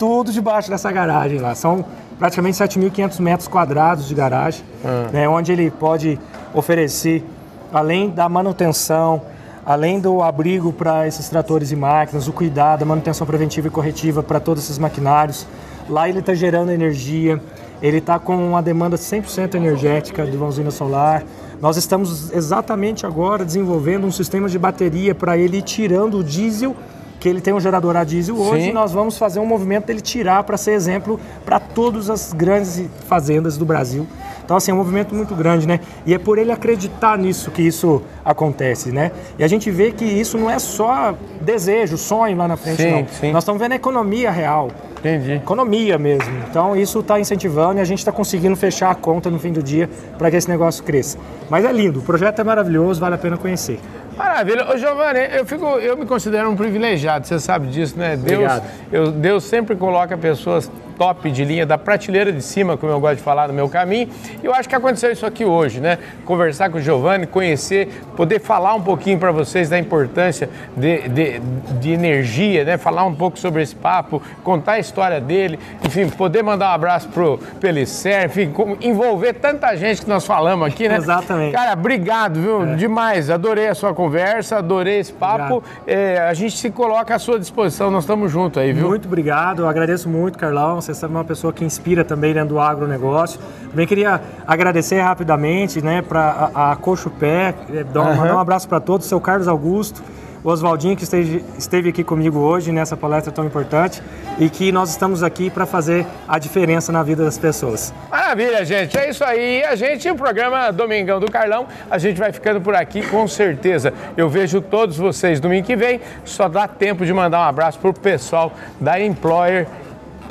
tudo 0.03 0.33
debaixo 0.33 0.69
dessa 0.69 0.91
garagem 0.91 1.39
lá. 1.39 1.55
São 1.55 1.85
praticamente 2.19 2.59
7.500 2.59 3.21
metros 3.21 3.47
quadrados 3.47 4.09
de 4.09 4.17
garagem, 4.17 4.65
ah. 4.85 5.09
né, 5.13 5.29
onde 5.29 5.53
ele 5.53 5.71
pode 5.71 6.19
oferecer, 6.53 7.25
além 7.73 8.11
da 8.11 8.29
manutenção, 8.29 9.23
além 9.65 10.01
do 10.01 10.21
abrigo 10.21 10.73
para 10.73 11.07
esses 11.07 11.29
tratores 11.29 11.71
e 11.71 11.77
máquinas, 11.77 12.27
o 12.27 12.33
cuidado, 12.33 12.83
a 12.83 12.85
manutenção 12.85 13.25
preventiva 13.25 13.69
e 13.69 13.71
corretiva 13.71 14.25
para 14.25 14.41
todos 14.41 14.65
esses 14.65 14.77
maquinários. 14.77 15.47
Lá 15.89 16.09
ele 16.09 16.19
está 16.19 16.35
gerando 16.35 16.73
energia, 16.73 17.41
ele 17.81 17.99
está 17.99 18.19
com 18.19 18.35
uma 18.35 18.61
demanda 18.61 18.97
100% 18.97 19.55
energética 19.55 20.27
de 20.27 20.37
uma 20.37 20.49
usina 20.49 20.73
solar. 20.73 21.23
Nós 21.61 21.77
estamos 21.77 22.33
exatamente 22.33 23.07
agora 23.07 23.45
desenvolvendo 23.45 24.05
um 24.05 24.11
sistema 24.11 24.49
de 24.49 24.59
bateria 24.59 25.15
para 25.15 25.39
ele 25.39 25.59
ir 25.59 25.63
tirando 25.63 26.19
o 26.19 26.25
diesel 26.25 26.75
que 27.23 27.29
ele 27.29 27.41
tem 27.41 27.55
um 27.55 27.61
gerador 27.61 27.97
a 27.97 28.03
diesel 28.03 28.37
hoje, 28.37 28.65
Sim. 28.65 28.73
nós 28.73 28.91
vamos 28.91 29.17
fazer 29.17 29.39
um 29.39 29.47
movimento 29.47 29.87
dele 29.87 30.01
tirar 30.01 30.43
para 30.43 30.57
ser 30.57 30.73
exemplo 30.73 31.21
para 31.45 31.61
todas 31.61 32.11
as 32.11 32.33
grandes 32.33 32.85
fazendas 33.07 33.57
do 33.57 33.65
Brasil. 33.65 34.09
Então, 34.45 34.57
assim, 34.57 34.73
é 34.73 34.75
um 34.75 34.79
movimento 34.79 35.15
muito 35.15 35.33
grande, 35.37 35.65
né? 35.65 35.79
E 36.05 36.13
é 36.13 36.19
por 36.19 36.37
ele 36.37 36.51
acreditar 36.51 37.17
nisso 37.17 37.53
que 37.53 37.63
isso 37.63 38.03
acontece, 38.25 38.91
né? 38.91 39.13
E 39.39 39.45
a 39.45 39.47
gente 39.47 39.71
vê 39.71 39.93
que 39.93 40.05
isso 40.05 40.37
não 40.37 40.51
é 40.51 40.59
só 40.59 41.15
desejo, 41.41 41.97
sonho 41.97 42.37
lá 42.37 42.49
na 42.49 42.57
frente, 42.57 42.83
sim, 42.83 42.91
não. 42.91 43.07
Sim. 43.07 43.31
Nós 43.31 43.45
estamos 43.45 43.63
vendo 43.63 43.71
a 43.71 43.77
economia 43.77 44.29
real. 44.29 44.69
Entendi. 44.99 45.33
Economia 45.33 45.99
mesmo. 45.99 46.33
Então, 46.51 46.77
isso 46.77 47.01
está 47.01 47.21
incentivando 47.21 47.79
e 47.79 47.81
a 47.81 47.85
gente 47.85 47.99
está 47.99 48.13
conseguindo 48.13 48.55
fechar 48.57 48.91
a 48.91 48.95
conta 48.95 49.31
no 49.31 49.39
fim 49.39 49.53
do 49.53 49.63
dia 49.63 49.89
para 50.19 50.29
que 50.29 50.37
esse 50.37 50.49
negócio 50.49 50.83
cresça. 50.83 51.19
Mas 51.49 51.65
é 51.65 51.73
lindo, 51.73 52.01
o 52.01 52.03
projeto 52.03 52.41
é 52.41 52.45
maravilhoso, 52.45 53.01
vale 53.01 53.15
a 53.15 53.19
pena 53.19 53.37
conhecer. 53.37 53.81
Maravilha. 54.17 54.71
Ô, 54.71 54.77
Giovanni, 54.77 55.21
eu, 55.33 55.47
fico, 55.47 55.65
eu 55.79 55.97
me 55.97 56.07
considero 56.07 56.51
um 56.51 56.57
privilegiado, 56.57 57.27
você 57.27 57.39
sabe 57.39 57.69
disso, 57.69 57.99
né? 57.99 58.17
Deus, 58.17 58.63
eu, 58.91 59.11
Deus 59.11 59.45
sempre 59.45 59.77
coloca 59.77 60.17
pessoas 60.17 60.71
top 61.03 61.33
de 61.33 61.45
linha, 61.45 61.67
da 61.67 61.77
prateleira 61.77 62.31
de 62.31 62.41
cima, 62.41 62.77
como 62.77 62.93
eu 62.93 63.01
gosto 63.01 63.17
de 63.17 63.23
falar 63.25 63.49
no 63.49 63.55
meu 63.55 63.69
caminho. 63.69 64.09
E 64.41 64.47
eu 64.47 64.55
acho 64.55 64.69
que 64.69 64.75
aconteceu 64.77 65.11
isso 65.11 65.27
aqui 65.27 65.45
hoje, 65.45 65.81
né? 65.81 65.99
Conversar 66.25 66.71
com 66.71 66.79
o 66.79 66.81
Giovanni, 66.81 67.27
conhecer, 67.27 67.89
poder 68.17 68.39
falar 68.39 68.75
um 68.75 68.81
pouquinho 68.81 69.19
para 69.19 69.33
vocês 69.33 69.69
da 69.69 69.77
importância 69.77 70.49
de, 70.77 71.09
de, 71.09 71.41
de, 71.81 71.91
energia, 71.91 72.65
né? 72.65 72.79
Falar 72.79 73.05
um 73.05 73.15
pouco 73.15 73.37
sobre 73.37 73.63
esse 73.63 73.75
papo, 73.75 74.23
contar 74.45 74.75
a 74.75 74.79
história 74.79 75.21
dele, 75.21 75.59
enfim, 75.85 76.09
poder 76.09 76.45
mandar 76.45 76.71
um 76.71 76.75
abraço 76.75 77.09
pro 77.09 77.37
Pelicer, 77.61 78.27
enfim, 78.27 78.53
envolver 78.81 79.33
tanta 79.33 79.75
gente 79.75 80.03
que 80.03 80.09
nós 80.09 80.25
falamos 80.25 80.69
aqui, 80.69 80.89
né? 80.89 80.99
Exatamente. 80.99 81.53
Cara, 81.53 81.73
obrigado, 81.73 82.41
viu? 82.41 82.63
É. 82.63 82.77
Demais. 82.77 83.29
Adorei 83.29 83.67
a 83.67 83.75
sua 83.75 83.93
conversa, 83.93 84.59
adorei 84.59 85.01
esse 85.01 85.13
papo. 85.13 85.65
É, 85.85 86.21
a 86.21 86.33
gente 86.33 86.57
se 86.57 86.71
coloca 86.71 87.13
à 87.13 87.19
sua 87.19 87.41
disposição, 87.41 87.91
nós 87.91 88.05
estamos 88.05 88.31
juntos 88.31 88.63
aí, 88.63 88.73
viu? 88.73 88.87
Muito 88.87 89.07
obrigado, 89.07 89.63
eu 89.63 89.69
agradeço 89.69 90.09
muito, 90.09 90.39
Carlão 90.39 90.81
você 90.81 90.92
é 91.01 91.07
uma 91.07 91.25
pessoa 91.25 91.53
que 91.53 91.65
inspira 91.65 92.05
também 92.05 92.35
dentro 92.35 92.51
do 92.51 92.61
agronegócio. 92.61 93.41
Também 93.71 93.87
queria 93.87 94.21
agradecer 94.47 95.01
rapidamente 95.01 95.83
né, 95.83 96.03
para 96.03 96.51
a, 96.55 96.73
a 96.73 96.77
Coxo 96.77 97.11
Pé, 97.11 97.55
é, 97.71 97.99
uhum. 97.99 98.17
mandar 98.17 98.35
um 98.35 98.39
abraço 98.39 98.69
para 98.69 98.81
todos, 98.81 99.07
seu 99.07 99.21
Carlos 99.21 99.49
Augusto, 99.49 100.03
o 100.45 100.51
Oswaldinho 100.51 100.97
que 100.97 101.05
esteve, 101.05 101.45
esteve 101.57 101.91
aqui 101.91 102.03
comigo 102.03 102.39
hoje 102.39 102.73
nessa 102.73 102.97
palestra 102.97 103.33
tão 103.33 103.47
importante 103.47 104.03
e 104.39 104.51
que 104.51 104.73
nós 104.73 104.91
estamos 104.91 105.23
aqui 105.23 105.51
para 105.51 105.65
fazer 105.67 106.05
a 106.27 106.39
diferença 106.39 106.91
na 106.91 107.03
vida 107.03 107.25
das 107.25 107.39
pessoas. 107.39 107.95
Maravilha, 108.11 108.65
gente. 108.65 108.97
É 108.99 109.09
isso 109.09 109.23
aí. 109.23 109.63
A 109.65 109.77
gente, 109.77 110.11
o 110.11 110.17
programa 110.17 110.73
Domingão 110.73 111.21
do 111.21 111.31
Carlão, 111.31 111.67
a 111.91 111.99
gente 111.99 112.19
vai 112.19 112.33
ficando 112.33 112.61
por 112.61 112.75
aqui 112.75 113.07
com 113.07 113.29
certeza. 113.29 113.93
Eu 114.17 114.29
vejo 114.29 114.61
todos 114.61 114.97
vocês 114.97 115.39
domingo 115.39 115.67
que 115.67 115.77
vem. 115.77 116.01
Só 116.25 116.49
dá 116.49 116.67
tempo 116.67 117.07
de 117.07 117.13
mandar 117.13 117.39
um 117.39 117.49
abraço 117.49 117.79
para 117.79 117.91
o 117.91 117.95
pessoal 117.95 118.53
da 118.81 119.01
Employer 119.01 119.69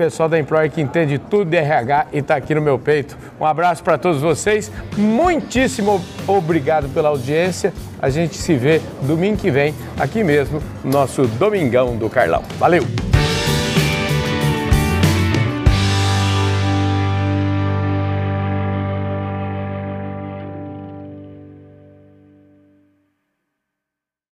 pessoal 0.02 0.28
da 0.28 0.40
Employer 0.40 0.72
que 0.72 0.82
entende 0.82 1.20
tudo 1.20 1.46
de 1.52 1.58
RH 1.58 2.08
e 2.12 2.18
está 2.18 2.36
aqui 2.36 2.56
no 2.56 2.62
meu 2.62 2.80
peito. 2.80 3.16
Um 3.40 3.46
abraço 3.46 3.84
para 3.84 4.00
todos 4.00 4.20
vocês. 4.20 4.72
Muitíssimo 4.98 6.04
obrigado 6.26 6.90
pela 6.90 7.10
audiência. 7.10 7.72
A 8.02 8.10
gente 8.10 8.36
se 8.36 8.56
vê 8.56 8.82
domingo 9.04 9.38
que 9.38 9.52
vem 9.52 9.76
aqui 10.00 10.24
mesmo, 10.24 10.60
nosso 10.84 11.28
Domingão 11.28 11.96
do 11.96 12.10
Carlão. 12.10 12.42
Valeu! 12.58 13.11